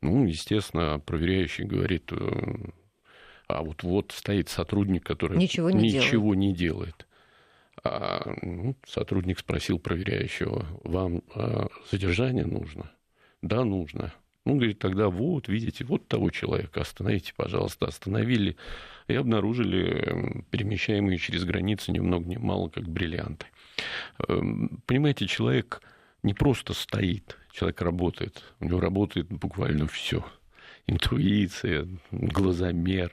[0.00, 2.70] Ну, естественно, проверяющий говорит, э,
[3.46, 6.38] а вот вот стоит сотрудник, который ничего не ничего делает.
[6.38, 7.06] Не делает.
[7.84, 12.90] А, ну, сотрудник спросил проверяющего, вам а, задержание нужно?
[13.40, 14.12] Да, нужно.
[14.44, 17.86] Ну, говорит, тогда вот, видите, вот того человека, остановите, пожалуйста.
[17.86, 18.56] Остановили
[19.06, 23.46] и обнаружили перемещаемые через границу ни много ни мало, как бриллианты.
[24.28, 25.80] Эм, понимаете, человек
[26.24, 28.42] не просто стоит, человек работает.
[28.58, 30.24] У него работает буквально все.
[30.88, 33.12] Интуиция, глазомер,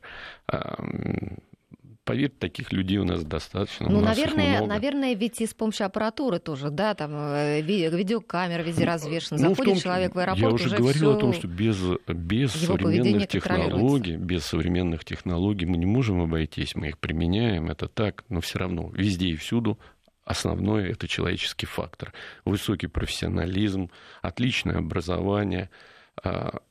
[2.09, 3.87] поверьте, таких людей у нас достаточно.
[3.89, 8.91] Ну, наверное, наверное, ведь и с помощью аппаратуры тоже, да, там э, видеокамера везде ну,
[8.91, 9.39] развешена.
[9.39, 12.51] Ну, Заходит том, человек в аэропорт, Я уже, уже говорил о том, что без, без
[12.51, 18.41] современных технологий, без современных технологий мы не можем обойтись, мы их применяем, это так, но
[18.41, 19.77] все равно везде и всюду
[20.25, 22.13] основное это человеческий фактор.
[22.45, 23.91] Высокий профессионализм,
[24.21, 25.69] отличное образование–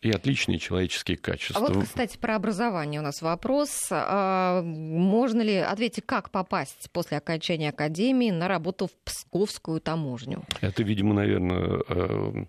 [0.02, 1.66] и отличные человеческие качества.
[1.66, 3.88] А вот, кстати, про образование у нас вопрос.
[3.90, 10.42] А, можно ли, ответить, как попасть после окончания академии на работу в Псковскую таможню?
[10.60, 12.44] Это, видимо, наверное, э,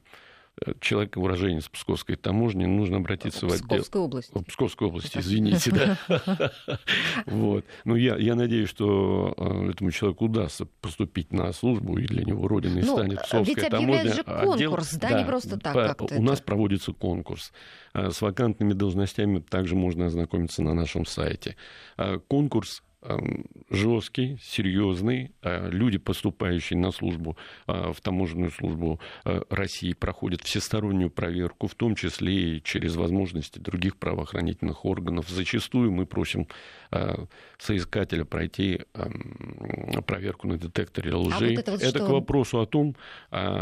[0.79, 3.67] человек, уроженец Псковской таможни, нужно обратиться в, в отдел...
[3.67, 4.31] Псковской области.
[4.37, 6.51] В Псковской области, извините, да.
[7.25, 7.65] Вот.
[7.85, 12.47] Ну, я, я надеюсь, что э, этому человеку удастся поступить на службу, и для него
[12.47, 14.03] родиной ну, станет Псковская таможня.
[14.03, 17.51] Ведь же конкурс, да, не просто так У нас проводится конкурс.
[17.93, 21.55] Э, с вакантными должностями также можно ознакомиться на нашем сайте.
[21.97, 22.83] Э, конкурс
[23.69, 25.31] жесткий, серьезный.
[25.41, 31.75] Э, люди, поступающие на службу, э, в таможенную службу э, России, проходят всестороннюю проверку, в
[31.75, 35.29] том числе и через возможности других правоохранительных органов.
[35.29, 36.47] Зачастую мы просим
[37.59, 38.81] соискателя пройти
[40.07, 41.45] проверку на детекторе лжи.
[41.45, 42.95] А вот это вот это к вопросу о том,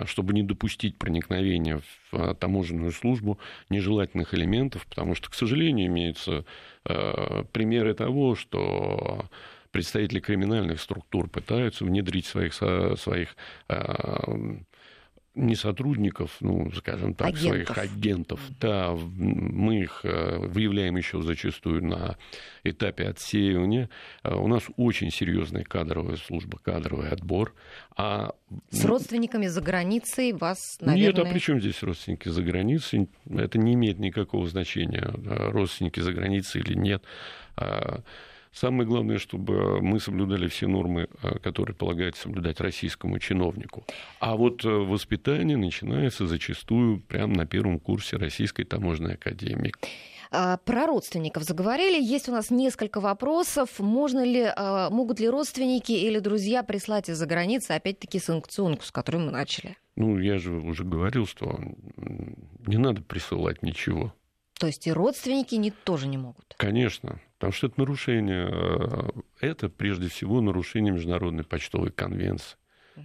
[0.05, 2.06] чтобы не допустить проникновения в
[2.39, 3.37] таможенную службу
[3.69, 6.45] нежелательных элементов, потому что, к сожалению, имеются
[6.89, 9.25] Э, примеры того, что
[9.71, 13.35] представители криминальных структур пытаются внедрить своих, своих
[13.67, 14.55] э,
[15.37, 17.49] не сотрудников, ну, скажем так, агентов.
[17.49, 18.39] своих агентов.
[18.59, 22.17] Да, мы их э, выявляем еще зачастую на
[22.63, 23.89] этапе отсеивания.
[24.23, 27.53] Э, у нас очень серьезная кадровая служба, кадровый отбор.
[27.95, 28.31] А...
[28.71, 31.07] С родственниками за границей вас, наверное...
[31.07, 33.07] Нет, а при чем здесь родственники за границей?
[33.29, 35.13] Это не имеет никакого значения,
[35.51, 37.03] родственники за границей или нет.
[38.51, 43.83] Самое главное, чтобы мы соблюдали все нормы, э, которые полагается соблюдать российскому чиновнику.
[44.19, 49.73] А вот э, воспитание начинается зачастую прямо на первом курсе Российской таможенной академии.
[50.31, 52.01] А, про родственников заговорили.
[52.01, 53.79] Есть у нас несколько вопросов.
[53.79, 59.17] Можно ли, а, могут ли родственники или друзья прислать из-за границы, опять-таки, санкционку, с которой
[59.17, 59.77] мы начали?
[59.95, 61.59] Ну, я же уже говорил, что
[62.65, 64.13] не надо присылать ничего.
[64.59, 66.55] То есть и родственники не, тоже не могут?
[66.57, 67.19] Конечно.
[67.37, 72.57] Потому что это нарушение, э, это прежде всего нарушение Международной почтовой конвенции.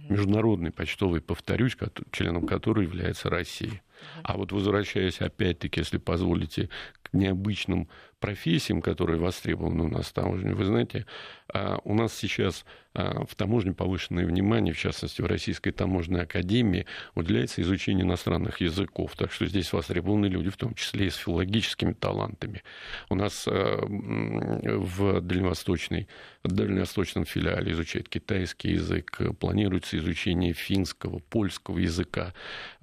[0.09, 1.77] Международный почтовый, повторюсь,
[2.11, 3.83] членом которой является Россия.
[4.23, 6.69] А вот возвращаясь опять-таки, если позволите,
[7.03, 7.87] к необычным
[8.23, 11.05] профессиям, которые востребованы у нас в таможне, вы знаете,
[11.53, 16.85] а, у нас сейчас а, в таможне повышенное внимание, в частности, в Российской таможенной академии,
[17.15, 19.11] уделяется изучению иностранных языков.
[19.17, 22.63] Так что здесь востребованы люди, в том числе и с филологическими талантами.
[23.09, 26.07] У нас а, в дальневосточной,
[26.45, 32.33] дальневосточном филиале изучают китайский язык, планируется изучение финского, польского языка.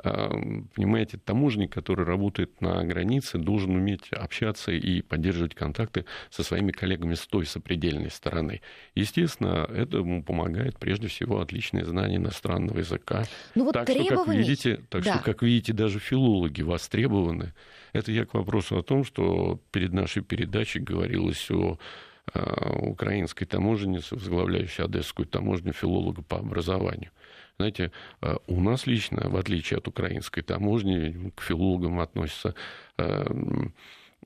[0.02, 7.14] Понимаете, таможник, который работает на границе, должен уметь общаться и поддерживать контакты со своими коллегами
[7.14, 8.60] с той сопредельной стороны.
[8.94, 13.24] Естественно, это ему помогает прежде всего отличное знание иностранного языка.
[13.54, 14.06] Ну, вот так требований...
[14.06, 15.14] что, как видите, так да.
[15.14, 17.52] что, как видите, даже филологи востребованы.
[17.92, 21.78] Это я к вопросу о том, что перед нашей передачей говорилось о
[22.34, 27.10] э, украинской таможеннице, возглавляющей Одесскую таможню, филолога по образованию.
[27.56, 32.54] Знаете, э, у нас лично, в отличие от украинской таможни, к филологам относятся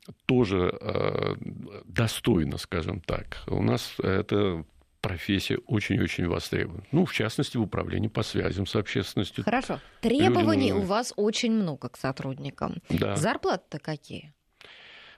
[0.08, 1.36] э, тоже
[1.84, 3.42] достойно, скажем так.
[3.46, 4.64] У нас это
[5.00, 6.84] профессия очень-очень востребована.
[6.90, 9.44] Ну, в частности, в управлении по связям с общественностью.
[9.44, 9.78] Хорошо.
[10.00, 12.76] Требований у вас очень много к сотрудникам.
[12.88, 13.14] Да.
[13.16, 14.32] Зарплаты-то какие?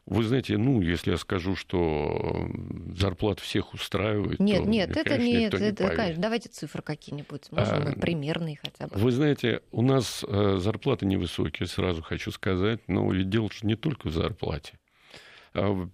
[0.06, 2.48] Вы знаете, ну, если я скажу, что
[2.96, 6.20] зарплата всех устраивает, нет, то, нет, мне, это конечно, не, никто не это, поверит.
[6.20, 8.96] давайте цифры какие-нибудь, может А, примерные хотя бы.
[8.96, 14.06] Вы знаете, у нас э, зарплаты невысокие, сразу хочу сказать, но ведь дело не только
[14.06, 14.78] в зарплате.
[15.54, 15.88] А,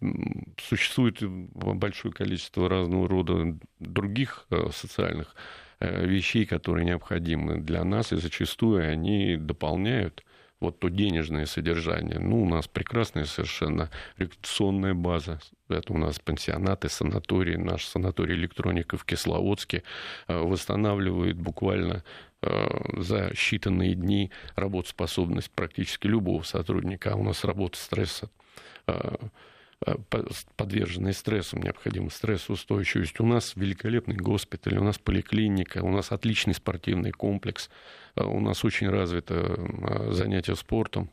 [0.59, 5.35] существует большое количество разного рода других э, социальных
[5.81, 10.23] э, вещей, которые необходимы для нас, и зачастую они дополняют
[10.63, 12.19] вот то денежное содержание.
[12.19, 15.41] Ну, у нас прекрасная совершенно рекреационная база.
[15.69, 17.57] Это у нас пансионаты, санатории.
[17.57, 19.83] Наш санаторий электроника в Кисловодске
[20.29, 22.03] э, восстанавливает буквально
[22.97, 27.13] за считанные дни работоспособность практически любого сотрудника.
[27.13, 28.31] А у нас работа стресса
[30.57, 33.21] подверженные стрессу, необходима стрессоустойчивость.
[33.21, 37.71] У нас великолепный госпиталь, у нас поликлиника, у нас отличный спортивный комплекс,
[38.17, 41.11] у нас очень развито занятие спортом.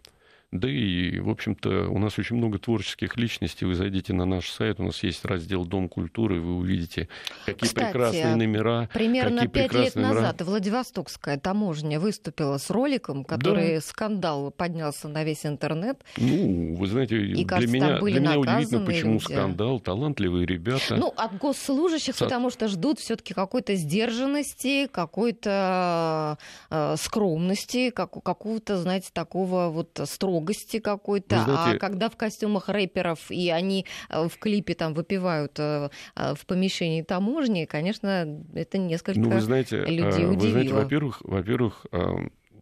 [0.52, 3.66] Да и, в общем-то, у нас очень много творческих личностей.
[3.66, 7.08] Вы зайдите на наш сайт, у нас есть раздел «Дом культуры», и вы увидите,
[7.46, 8.90] какие Кстати, прекрасные номера.
[8.92, 13.82] Примерно пять лет назад Владивостокская таможня выступила с роликом, который да.
[13.82, 16.04] скандал поднялся на весь интернет.
[16.18, 19.24] Ну, вы знаете, и, для кажется, меня, для меня удивительно, почему люди.
[19.26, 20.96] скандал, талантливые ребята.
[20.96, 22.24] Ну, от госслужащих, Со...
[22.24, 26.40] потому что ждут все-таки какой-то сдержанности, какой-то
[26.72, 31.78] э, скромности, как, какого-то, знаете, такого вот строгого строгости какой-то, знаете...
[31.78, 38.44] а когда в костюмах рэперов и они в клипе там выпивают в помещении таможни, конечно,
[38.54, 40.34] это несколько ну, вы знаете, людей удивило.
[40.34, 41.86] Вы знаете, во-первых, во-первых,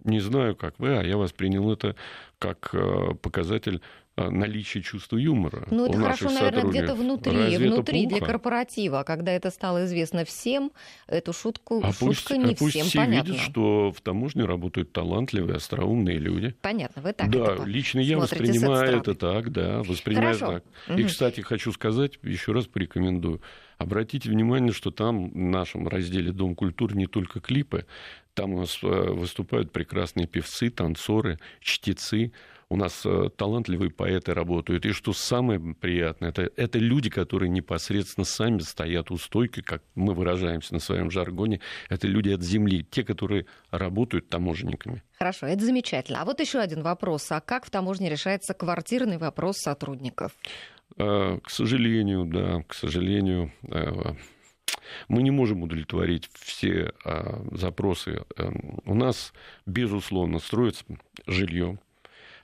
[0.03, 1.95] не знаю, как вы, а я воспринял это
[2.39, 2.73] как
[3.21, 3.81] показатель
[4.17, 5.67] наличие чувства юмора.
[5.69, 9.03] Ну, это хорошо, наверное, где-то внутри, Разве внутри для корпоратива.
[9.03, 10.71] Когда это стало известно всем,
[11.07, 13.31] эту шутку, а шутка пусть, не а пусть всем все понятна.
[13.31, 16.55] видят, что в таможне работают талантливые, остроумные люди.
[16.61, 20.61] Понятно, вы так Да, это лично я воспринимаю это так, да, воспринимаю Хорошо.
[20.87, 20.97] так.
[20.99, 23.41] И, кстати, хочу сказать, еще раз порекомендую.
[23.77, 27.85] Обратите внимание, что там в нашем разделе Дом культуры не только клипы,
[28.33, 32.31] там у нас э, выступают прекрасные певцы, танцоры, чтецы.
[32.69, 34.85] У нас э, талантливые поэты работают.
[34.85, 40.13] И что самое приятное, это, это люди, которые непосредственно сами стоят у стойки, как мы
[40.13, 41.61] выражаемся на своем жаргоне.
[41.87, 45.01] Это люди от земли, те, которые работают таможенниками.
[45.17, 46.21] Хорошо, это замечательно.
[46.21, 47.31] А вот еще один вопрос.
[47.31, 50.33] А как в таможне решается квартирный вопрос сотрудников?
[50.97, 54.13] Э, К сожалению, да, к сожалению, э,
[55.07, 56.93] Мы не можем удовлетворить все
[57.51, 58.23] запросы.
[58.37, 59.33] Эм, у нас,
[59.65, 60.85] безусловно, строится
[61.25, 61.77] жилье.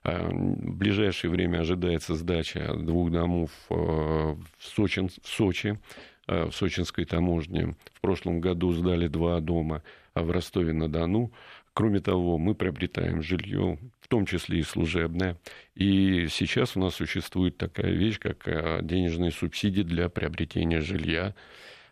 [0.03, 5.79] А, в ближайшее время ожидается сдача двух домов э, в, Сочи, в Сочи,
[6.27, 7.75] э, в сочинской таможне.
[7.93, 9.81] В прошлом году сдали два дома
[10.13, 11.31] в Ростове-на-Дону.
[11.73, 15.37] Кроме того, мы приобретаем жилье, в том числе и служебное.
[15.73, 21.33] И сейчас у нас существует такая вещь, как э, денежные субсидии для приобретения жилья.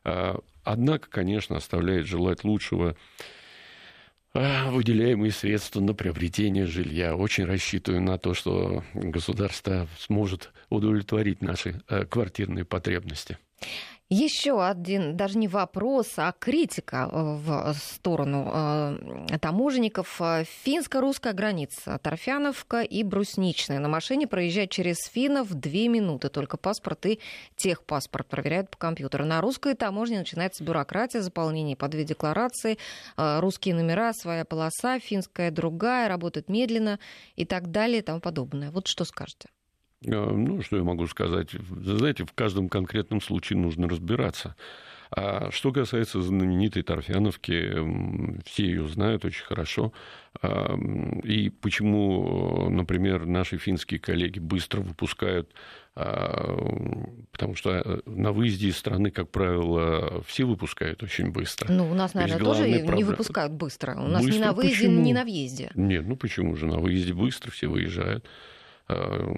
[0.03, 2.95] А, однако, конечно, оставляет желать лучшего а,
[4.34, 7.15] выделяемые средства на приобретение жилья.
[7.15, 13.38] Очень рассчитываю на то, что государство сможет удовлетворить наши э, квартирные потребности.
[14.14, 20.20] Еще один, даже не вопрос, а критика э, в сторону э, таможенников.
[20.66, 23.80] Финско-русская граница, Торфяновка и Брусничная.
[23.80, 26.28] На машине проезжать через финнов две минуты.
[26.28, 27.22] Только паспорт и
[27.55, 29.24] техпаспорт проверяют по компьютеру.
[29.24, 32.78] На русской таможне начинается бюрократия, заполнение по две декларации,
[33.16, 36.99] э, русские номера, своя полоса, финская другая, работает медленно
[37.38, 38.72] и так далее и тому подобное.
[38.72, 39.47] Вот что скажете?
[40.06, 41.49] Э, ну, что я могу сказать?
[41.70, 44.56] Знаете, в каждом конкретном случае нужно разбираться.
[45.14, 49.91] А что касается знаменитой Торфяновки, все ее знают очень хорошо.
[50.41, 50.74] А,
[51.24, 55.52] и почему, например, наши финские коллеги быстро выпускают,
[55.95, 56.56] а,
[57.34, 61.70] потому что на выезде из страны, как правило, все выпускают очень быстро.
[61.70, 62.95] Ну, у нас, наверное, тоже проблема...
[62.95, 63.95] не выпускают быстро.
[63.95, 64.39] У нас быстро?
[64.39, 65.02] ни на выезде, почему?
[65.02, 65.72] ни на въезде.
[65.76, 66.68] Нет, ну почему же?
[66.68, 68.26] На выезде быстро все выезжают.
[68.91, 69.33] Э,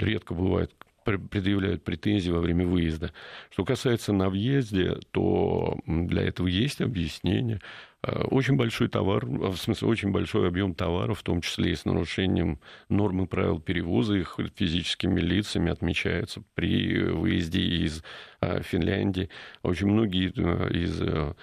[0.00, 0.72] редко бывает
[1.02, 3.12] предъявляют претензии во время выезда.
[3.50, 7.60] Что касается на въезде, то для этого есть объяснение.
[8.02, 11.84] Э, очень большой товар, в смысле, очень большой объем товаров, в том числе и с
[11.84, 18.04] нарушением нормы правил перевоза их физическими лицами, отмечается при выезде из
[18.40, 19.30] э, Финляндии.
[19.62, 21.34] Очень многие из Э,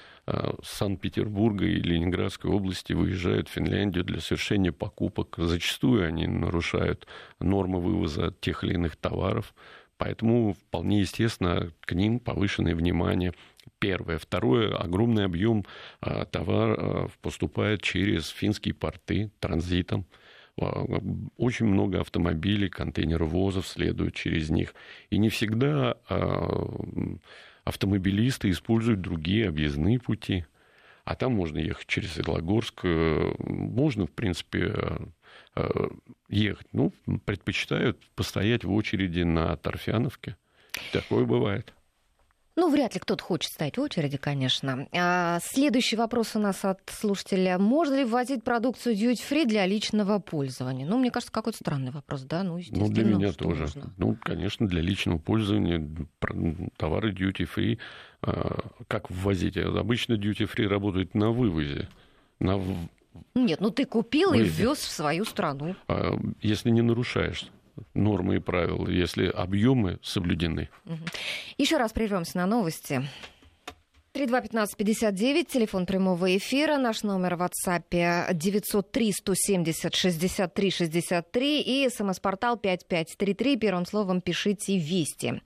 [0.63, 5.36] Санкт-Петербурга и Ленинградской области выезжают в Финляндию для совершения покупок.
[5.38, 7.07] Зачастую они нарушают
[7.39, 9.53] нормы вывоза тех или иных товаров.
[9.97, 13.34] Поэтому вполне естественно к ним повышенное внимание.
[13.80, 14.17] Первое.
[14.17, 14.75] Второе.
[14.75, 15.65] Огромный объем
[16.01, 20.05] э, товара поступает через финские порты транзитом.
[20.57, 24.73] Очень много автомобилей, контейнеровозов следуют через них.
[25.11, 25.97] И не всегда
[27.68, 30.45] автомобилисты используют другие объездные пути.
[31.03, 32.82] А там можно ехать через Светлогорск.
[32.84, 34.74] Э, можно, в принципе,
[35.55, 35.89] э,
[36.30, 36.68] ехать.
[36.74, 36.93] Ну,
[37.26, 40.36] предпочитают постоять в очереди на Торфяновке.
[40.91, 41.74] Такое бывает.
[42.57, 44.87] Ну, вряд ли кто-то хочет стоять в очереди, конечно.
[44.91, 47.59] А, следующий вопрос у нас от слушателя.
[47.59, 50.87] Можно ли ввозить продукцию duty free для личного пользования?
[50.87, 52.41] Ну, мне кажется, какой-то странный вопрос, да?
[52.41, 53.61] Ну, ну для меня тоже.
[53.61, 53.93] Нужно?
[53.97, 55.87] Ну, конечно, для личного пользования
[56.77, 57.77] товары duty free.
[58.23, 59.55] А, как ввозить?
[59.55, 61.87] Обычно duty free работает на вывозе.
[62.39, 62.59] На
[63.35, 64.63] нет, ну ты купил Выезде.
[64.63, 65.75] и ввез в свою страну.
[65.87, 67.51] А, если не нарушаешь
[67.93, 70.69] нормы и правила, если объемы соблюдены.
[71.57, 73.03] Еще раз прервемся на новости.
[74.17, 83.57] 321559, телефон прямого эфира, наш номер в WhatsApp 903 170 63 63 и смс-портал 5533,
[83.57, 85.41] первым словом пишите «Вести».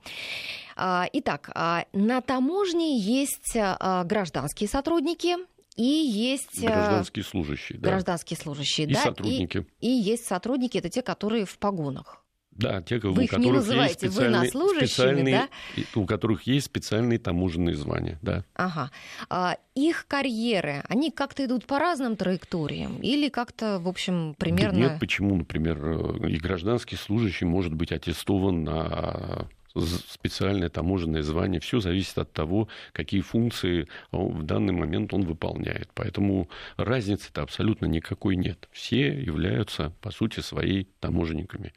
[0.74, 5.36] А, итак, а, на таможне есть а, гражданские сотрудники,
[5.76, 7.90] и есть гражданские служащие, да.
[7.90, 9.66] гражданские служащие, и да, сотрудники.
[9.80, 12.21] И, и есть сотрудники, это те, которые в погонах.
[12.62, 15.48] Да, те, вы у их не называете есть военнослужащими, да?
[15.94, 18.44] У которых есть специальные таможенные звания, да.
[18.54, 18.90] Ага.
[19.28, 24.72] А, их карьеры, они как-то идут по разным траекториям или как-то, в общем, примерно...
[24.72, 29.48] Да нет, почему, например, э, и гражданский служащий может быть аттестован на
[29.80, 31.60] специальное таможенное звание.
[31.60, 35.90] Все зависит от того, какие функции в данный момент он выполняет.
[35.94, 38.68] Поэтому разницы-то абсолютно никакой нет.
[38.70, 41.72] Все являются, по сути, своей таможенниками.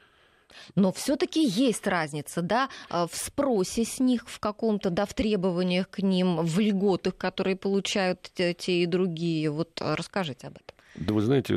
[0.76, 5.90] Но все-таки есть разница, да, а, в спросе с них в каком-то, да, в требованиях
[5.90, 9.50] к ним, в льготах, которые получают те, и другие.
[9.50, 10.76] Вот а, расскажите об этом.
[10.96, 11.56] Да вы знаете,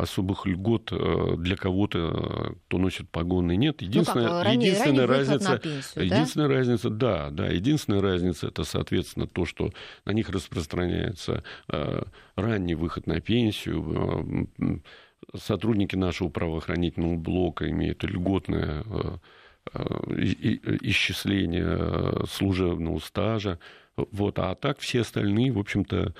[0.00, 3.82] особых льгот э, для кого-то, кто носит погоны, нет.
[3.82, 6.54] Единственная, ну как, ранее, единственная ранее разница, пенсию, единственная да?
[6.54, 9.72] разница, да, да, единственная разница это, соответственно, то, что
[10.06, 12.02] на них распространяется э,
[12.36, 14.78] ранний выход на пенсию, э,
[15.34, 19.16] сотрудники нашего правоохранительного блока имеют льготное э,
[19.74, 19.80] э,
[20.82, 23.58] исчисление э, служебного стажа.
[23.96, 24.38] Вот.
[24.38, 26.14] А так все остальные, в общем-то,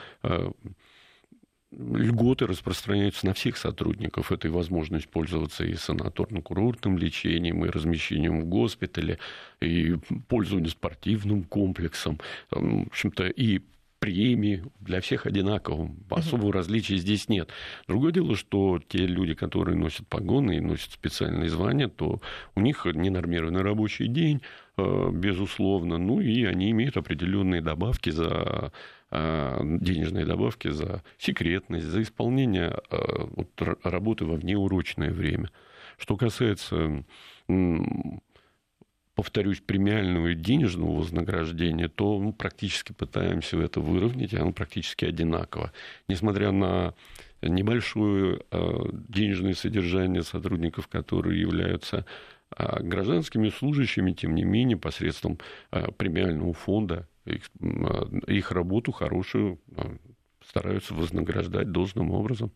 [1.70, 4.32] льготы распространяются на всех сотрудников.
[4.32, 9.18] Это и возможность пользоваться и санаторно-курортным лечением, и размещением в госпитале,
[9.60, 9.96] и
[10.28, 12.18] пользование спортивным комплексом,
[12.50, 13.60] в общем-то, и
[13.98, 15.90] премии для всех одинаково.
[16.10, 17.50] Особого различия здесь нет.
[17.86, 22.20] Другое дело, что те люди, которые носят погоны и носят специальные звания, то
[22.54, 24.42] у них ненормированный рабочий день,
[24.76, 28.72] э, безусловно, ну и они имеют определенные добавки за
[29.10, 32.96] э, денежные добавки за секретность, за исполнение э,
[33.82, 35.50] работы во внеурочное время.
[35.98, 37.04] Что касается
[39.18, 45.72] повторюсь, премиального и денежного вознаграждения, то мы практически пытаемся это выровнять, и оно практически одинаково.
[46.06, 46.94] Несмотря на
[47.42, 52.06] небольшое э, денежное содержание сотрудников, которые являются
[52.56, 55.40] э, гражданскими служащими, тем не менее, посредством
[55.72, 57.50] э, премиального фонда их,
[58.28, 59.58] их работу хорошую
[60.46, 62.52] стараются вознаграждать должным образом.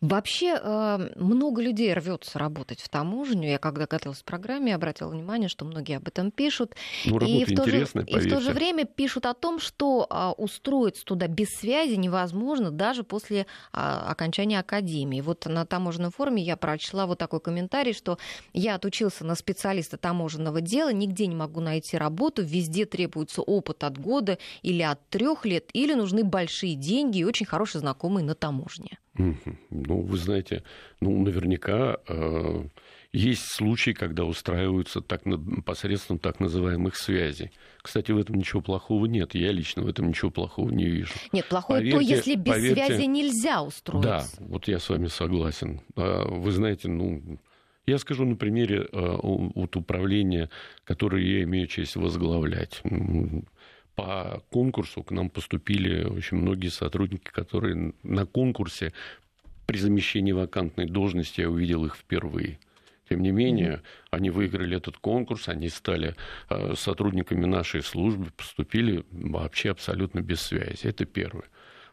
[0.00, 3.48] Вообще э, много людей рвется работать в таможню.
[3.48, 6.74] Я когда готовилась к программе, обратила внимание, что многие об этом пишут.
[7.04, 10.32] Ну, и, в то же, и в то же время пишут о том, что а,
[10.32, 15.20] устроиться туда без связи невозможно даже после а, окончания академии.
[15.20, 18.18] Вот на таможенном форуме я прочла вот такой комментарий, что
[18.52, 23.98] я отучился на специалиста таможенного дела, нигде не могу найти работу, везде требуется опыт от
[23.98, 28.98] года или от трех лет, или нужны большие деньги и очень хорошие знакомые на таможне.
[29.16, 30.62] Ну, вы знаете,
[31.00, 32.64] ну, наверняка э,
[33.12, 35.22] есть случаи, когда устраиваются так,
[35.64, 37.52] посредством так называемых связей.
[37.80, 39.34] Кстати, в этом ничего плохого нет.
[39.34, 41.12] Я лично в этом ничего плохого не вижу.
[41.32, 44.36] Нет, плохое поверьте, то, если без поверьте, связи нельзя устроиться.
[44.38, 45.80] Да, вот я с вами согласен.
[45.94, 47.38] А, вы знаете, ну,
[47.86, 50.50] я скажу на примере э, вот управления,
[50.84, 52.82] которое я имею честь возглавлять
[53.94, 58.92] по конкурсу к нам поступили очень многие сотрудники, которые на конкурсе
[59.66, 62.58] при замещении вакантной должности я увидел их впервые.
[63.08, 64.08] Тем не менее, mm-hmm.
[64.12, 66.16] они выиграли этот конкурс, они стали
[66.48, 70.86] э, сотрудниками нашей службы, поступили вообще абсолютно без связи.
[70.86, 71.44] Это первое.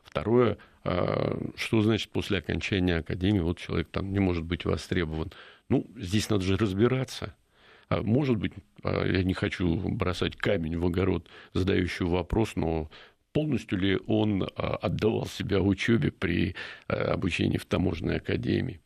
[0.03, 5.31] Второе, э, что значит после окончания академии вот человек там не может быть востребован?
[5.67, 7.35] Ну, здесь надо же разбираться.
[7.91, 12.89] А может быть, а, я не хочу бросать камень в огород задающий вопрос, но
[13.33, 16.55] полностью ли он а, отдавал себя учебе при
[16.87, 18.79] обучении в таможенной академии?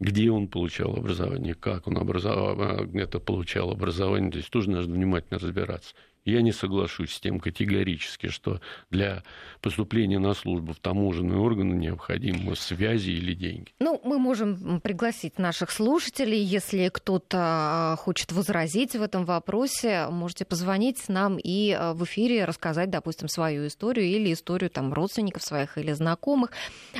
[0.00, 2.60] Где он получал образование, как он образовал,
[2.94, 5.94] это получал образование, здесь тоже нужно внимательно разбираться.
[6.24, 8.60] Я не соглашусь с тем категорически, что
[8.90, 9.24] для
[9.60, 13.72] поступления на службу в таможенные органы необходимы связи или деньги.
[13.80, 16.40] Ну, мы можем пригласить наших слушателей.
[16.40, 22.44] Если кто-то а, хочет возразить в этом вопросе, можете позвонить нам и а, в эфире
[22.44, 26.50] рассказать, допустим, свою историю или историю там, родственников своих или знакомых.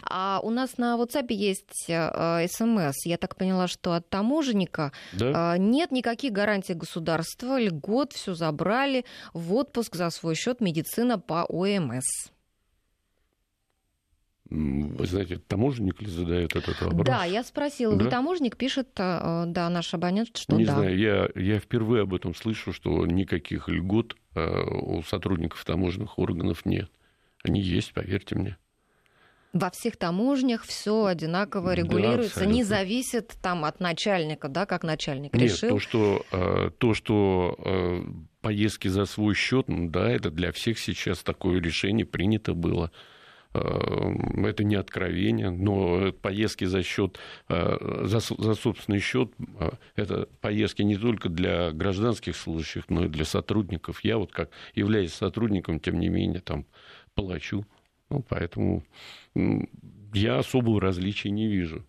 [0.03, 3.07] А у нас на WhatsApp есть а, смс.
[3.07, 5.57] Я так поняла, что от таможенника да?
[5.59, 12.31] нет никаких гарантий государства, льгот, все забрали в отпуск за свой счет медицина по ОМС.
[14.55, 17.07] Вы знаете, таможенник ли задает этот вопрос?
[17.07, 17.97] Да, я спросила.
[17.97, 18.05] Да?
[18.05, 20.75] Вы таможник, пишет, э, да, наш абонент, что Не да.
[20.75, 26.67] знаю, я, я впервые об этом слышу, что никаких льгот э, у сотрудников таможенных органов
[26.67, 26.91] нет.
[27.43, 28.59] Они есть, поверьте мне
[29.53, 35.35] во всех таможнях все одинаково регулируется, да, не зависит там от начальника, да, как начальник
[35.35, 35.69] Нет, решил.
[35.69, 37.57] то, что, э, то, что
[38.43, 42.91] поездки за свой счет, ну, да, это для всех сейчас такое решение принято было.
[43.55, 44.13] Э,
[44.45, 47.19] это не откровение, но поездки за счет,
[47.49, 49.33] за, за собственный счет,
[49.97, 54.05] это поездки не только для гражданских служащих, но и для сотрудников.
[54.05, 56.67] Я вот как являюсь сотрудником, тем не менее, там
[57.15, 57.65] плачу.
[58.11, 58.85] Ну, поэтому
[60.13, 61.87] я особого различия не вижу.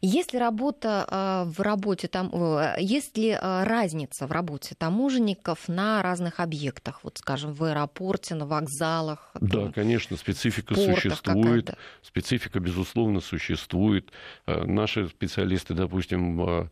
[0.00, 2.30] Есть ли работа а, в работе там,
[2.78, 8.46] есть ли а, разница в работе таможенников на разных объектах, вот, скажем, в аэропорте, на
[8.46, 9.30] вокзалах?
[9.40, 11.78] Да, там, конечно, специфика существует, какая-то.
[12.02, 14.10] специфика безусловно существует.
[14.46, 16.70] А, наши специалисты, допустим, в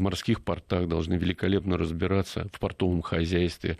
[0.00, 3.78] морских портах должны великолепно разбираться в портовом хозяйстве,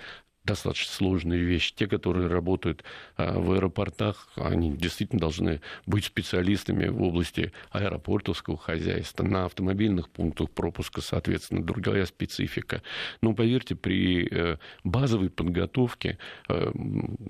[0.49, 1.75] достаточно сложные вещи.
[1.75, 2.83] Те, которые работают
[3.17, 9.25] а, в аэропортах, они действительно должны быть специалистами в области аэропортовского хозяйства.
[9.25, 12.83] На автомобильных пунктах пропуска, соответственно, другая специфика.
[13.21, 16.19] Но поверьте, при э, базовой подготовке
[16.49, 16.71] э,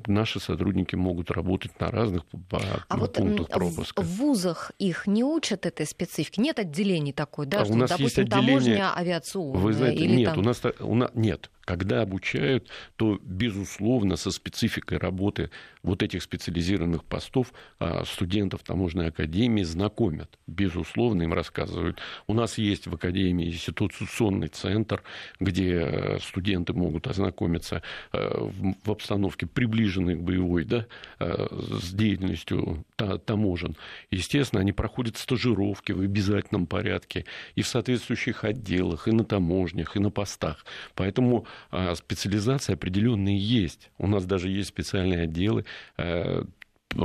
[0.07, 4.03] наши сотрудники могут работать на разных а пунктах вот пропуска.
[4.03, 6.41] В вузах их не учат этой специфике?
[6.41, 7.63] Нет отделений такой, да?
[7.63, 8.61] А что, у нас допустим, есть отделение...
[8.61, 9.61] таможня авиационная?
[9.61, 10.39] Вы знаете, или нет, там...
[10.39, 15.51] у нас, у нас нет Когда обучают, то, безусловно, со спецификой работы
[15.89, 20.39] вот этих специализированных постов а, студентов таможенной академии знакомят.
[20.47, 21.99] Безусловно, им рассказывают.
[22.27, 25.03] У нас есть в академии ситуационный центр,
[25.41, 27.83] где э, студенты могут ознакомиться
[28.13, 28.51] э,
[28.85, 30.87] в обстановке, приближенной к боевой, да,
[31.19, 31.47] э,
[31.81, 32.85] с деятельностью
[33.25, 33.77] таможен.
[34.11, 37.25] Естественно, они проходят стажировки в обязательном порядке
[37.55, 40.65] и в соответствующих отделах, и на таможнях, и на постах.
[40.95, 43.91] Поэтому а, специализация определенные есть.
[43.99, 45.65] У нас даже есть специальные отделы,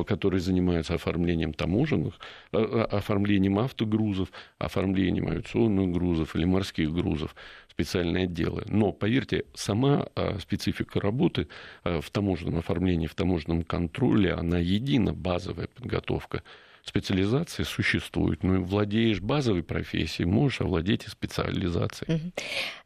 [0.08, 2.20] которые занимаются оформлением таможенных,
[2.54, 7.36] э, э, оформлением автогрузов, оформлением авиационных грузов или морских грузов,
[7.70, 8.64] специальные отделы.
[8.68, 10.08] Но, поверьте, сама
[10.40, 11.48] специфика работы
[11.84, 16.44] в таможенном оформлении, в таможенном контроле, она едина, базовая подготовка
[16.86, 18.44] специализации существует.
[18.44, 22.34] Ну, владеешь базовой профессией, можешь овладеть и специализацией.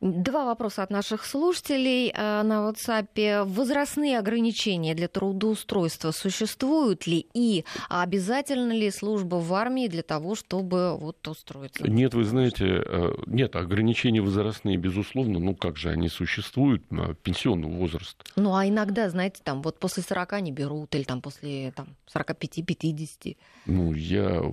[0.01, 3.45] Два вопроса от наших слушателей э, на WhatsApp.
[3.45, 7.25] Возрастные ограничения для трудоустройства существуют ли?
[7.33, 11.89] И обязательно ли служба в армии для того, чтобы вот устроиться?
[11.89, 16.83] Нет, вы знаете, э, нет, ограничения возрастные, безусловно, ну как же они существуют,
[17.23, 18.17] пенсионный возраст.
[18.35, 23.37] Ну, а иногда, знаете, там вот после 40 не берут, или там после там, 45-50.
[23.65, 24.43] Ну, я...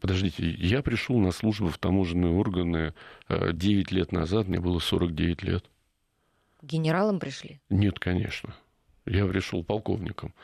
[0.00, 2.94] Подождите, я пришел на службу в таможенные органы
[3.28, 5.64] 9 э, лет назад, мне было 49 лет.
[6.62, 7.60] Генералом пришли?
[7.68, 8.54] Нет, конечно.
[9.06, 10.34] Я пришел полковником.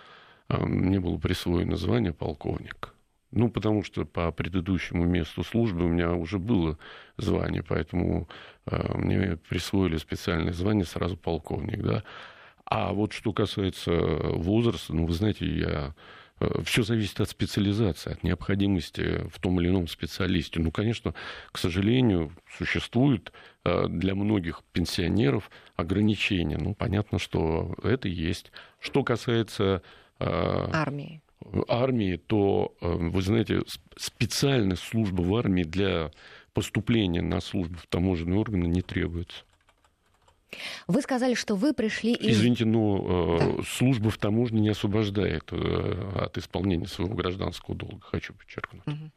[0.48, 2.94] А, мне было присвоено звание полковник.
[3.30, 6.78] Ну, потому что по предыдущему месту службы у меня уже было
[7.16, 8.28] звание, поэтому
[8.66, 12.02] э, мне присвоили специальное звание сразу полковник, да.
[12.64, 15.94] А вот что касается возраста, ну, вы знаете, я
[16.64, 20.60] Все зависит от специализации, от необходимости в том или ином специалисте.
[20.60, 21.14] Ну, конечно,
[21.52, 23.32] к сожалению, существует
[23.64, 26.56] э, для многих пенсионеров ограничения.
[26.56, 28.52] Ну, понятно, что это есть.
[28.78, 29.82] Что касается
[30.18, 31.20] э, армии,
[31.68, 33.62] армии, то, вы знаете,
[33.96, 36.10] специальная служба в армии для
[36.52, 39.44] поступления на службу в таможенные органы не требуется.
[40.86, 42.38] Вы сказали, что вы пришли из...
[42.38, 43.62] Извините, но э, да.
[43.64, 48.86] служба в таможне не освобождает э, от исполнения своего гражданского долга, хочу подчеркнуть.
[48.86, 49.10] Угу.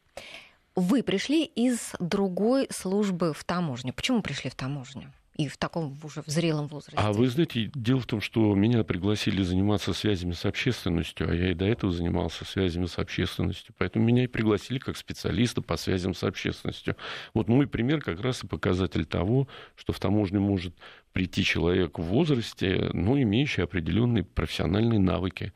[0.76, 3.92] Вы пришли из другой службы в таможню.
[3.92, 5.12] Почему пришли в таможню?
[5.36, 6.96] И в таком уже в зрелом возрасте.
[6.96, 11.50] А вы знаете, дело в том, что меня пригласили заниматься связями с общественностью, а я
[11.50, 16.14] и до этого занимался связями с общественностью, поэтому меня и пригласили как специалиста по связям
[16.14, 16.96] с общественностью.
[17.34, 20.74] Вот мой пример как раз и показатель того, что в таможню может
[21.12, 25.52] прийти человек в возрасте, но имеющий определенные профессиональные навыки.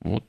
[0.00, 0.24] Вот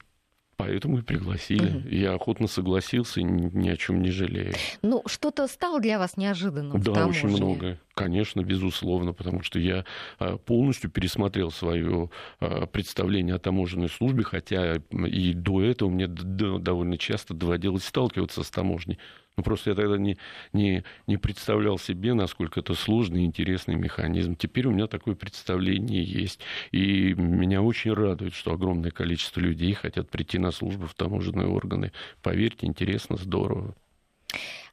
[0.57, 1.77] Поэтому и пригласили.
[1.77, 1.89] Угу.
[1.89, 4.55] Я охотно согласился ни о чем не жалею.
[4.81, 6.81] Ну, что-то стало для вас неожиданным?
[6.81, 7.79] Да, очень многое.
[7.93, 9.85] Конечно, безусловно, потому что я
[10.17, 16.97] а, полностью пересмотрел свое а, представление о таможенной службе, хотя и до этого мне довольно
[16.97, 18.97] часто доводилось сталкиваться с таможней.
[19.37, 20.17] Ну, просто я тогда не,
[20.51, 24.35] не, не представлял себе, насколько это сложный и интересный механизм.
[24.35, 26.39] Теперь у меня такое представление есть.
[26.71, 31.91] И меня очень радует, что огромное количество людей хотят прийти на службу в таможенные органы.
[32.23, 33.75] Поверьте, интересно, здорово.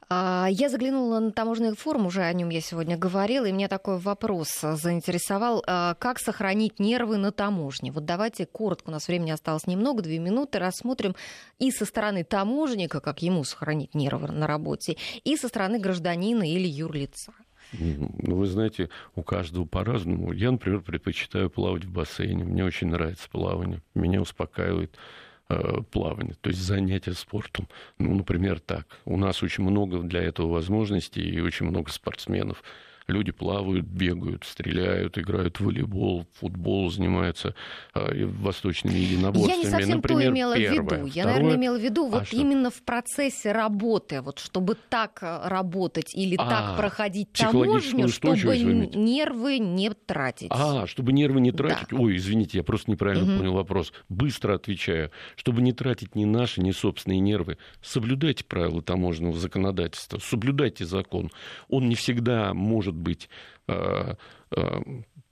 [0.08, 3.98] А, я заглянула на таможенный форум, уже о нем я сегодня говорила, и меня такой
[3.98, 5.62] вопрос заинтересовал.
[5.66, 7.92] А, как сохранить нервы на таможне?
[7.92, 11.14] Вот давайте коротко, у нас времени осталось немного, две минуты, рассмотрим
[11.58, 16.66] и со стороны таможенника, как ему сохранить нервы на работе, и со стороны гражданина или
[16.66, 17.32] юрлица.
[17.72, 20.32] Ну, вы знаете, у каждого по-разному.
[20.32, 22.44] Я, например, предпочитаю плавать в бассейне.
[22.44, 23.82] Мне очень нравится плавание.
[23.94, 24.96] Меня успокаивает
[25.50, 27.68] Э, плавание, то есть занятия спортом.
[27.98, 28.86] Ну, например, так.
[29.04, 32.62] У нас очень много для этого возможностей и очень много спортсменов
[33.06, 37.54] люди плавают, бегают, стреляют, играют в волейбол, футбол, занимаются
[37.94, 39.56] э, восточными единоборствами.
[39.56, 40.78] Я не совсем Например, то имела первое.
[40.78, 41.06] в виду.
[41.06, 41.34] Я, Второе...
[41.34, 46.14] наверное, имела в виду вот а именно в процессе работы, вот чтобы так э, работать
[46.14, 50.48] или а, так проходить таможню, чтобы нервы не тратить.
[50.50, 51.88] А, чтобы нервы не тратить?
[51.90, 51.96] Да.
[51.98, 53.38] Ой, извините, я просто неправильно угу.
[53.38, 53.92] понял вопрос.
[54.08, 55.10] Быстро отвечаю.
[55.36, 61.30] Чтобы не тратить ни наши, ни собственные нервы, соблюдайте правила таможенного законодательства, соблюдайте закон.
[61.68, 63.28] Он не всегда может может быть
[63.66, 64.14] э,
[64.56, 64.80] э,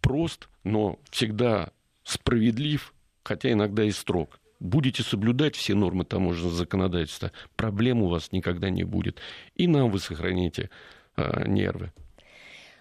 [0.01, 1.71] прост, но всегда
[2.05, 2.93] справедлив,
[3.23, 4.41] хотя иногда и строг.
[4.61, 9.21] Будете соблюдать все нормы таможенного законодательства, проблем у вас никогда не будет.
[9.57, 10.71] И нам вы сохраните
[11.17, 11.93] э, нервы.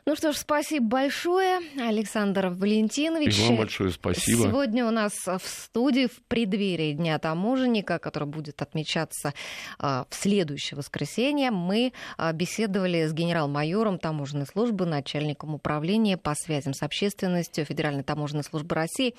[0.04, 3.38] Ну что ж, спасибо большое, Александр Валентинович.
[3.38, 4.44] И вам большое спасибо.
[4.44, 9.36] Сегодня у нас в студии в преддверии Дня таможенника, который будет отмечаться
[9.78, 16.74] а, в следующее воскресенье, мы а, беседовали с генерал-майором таможенной службы, начальником управления по связям
[16.74, 19.14] с общественностью Федеральной таможенной службы России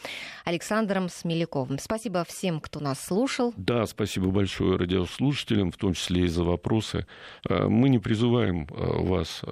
[0.44, 1.78] Александром Смеляковым.
[1.78, 3.54] Спасибо всем, кто нас слушал.
[3.56, 7.06] Да, спасибо большое радиослушателям, в том числе и за вопросы.
[7.48, 9.42] А, мы не призываем вас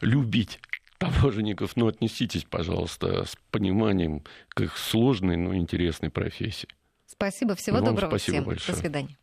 [0.00, 0.60] любить
[0.98, 6.68] таможенников, но отнеситесь, пожалуйста, с пониманием к их сложной, но интересной профессии.
[7.06, 8.44] Спасибо, всего Вам доброго спасибо всем.
[8.44, 8.74] Большое.
[8.74, 9.14] До свидания.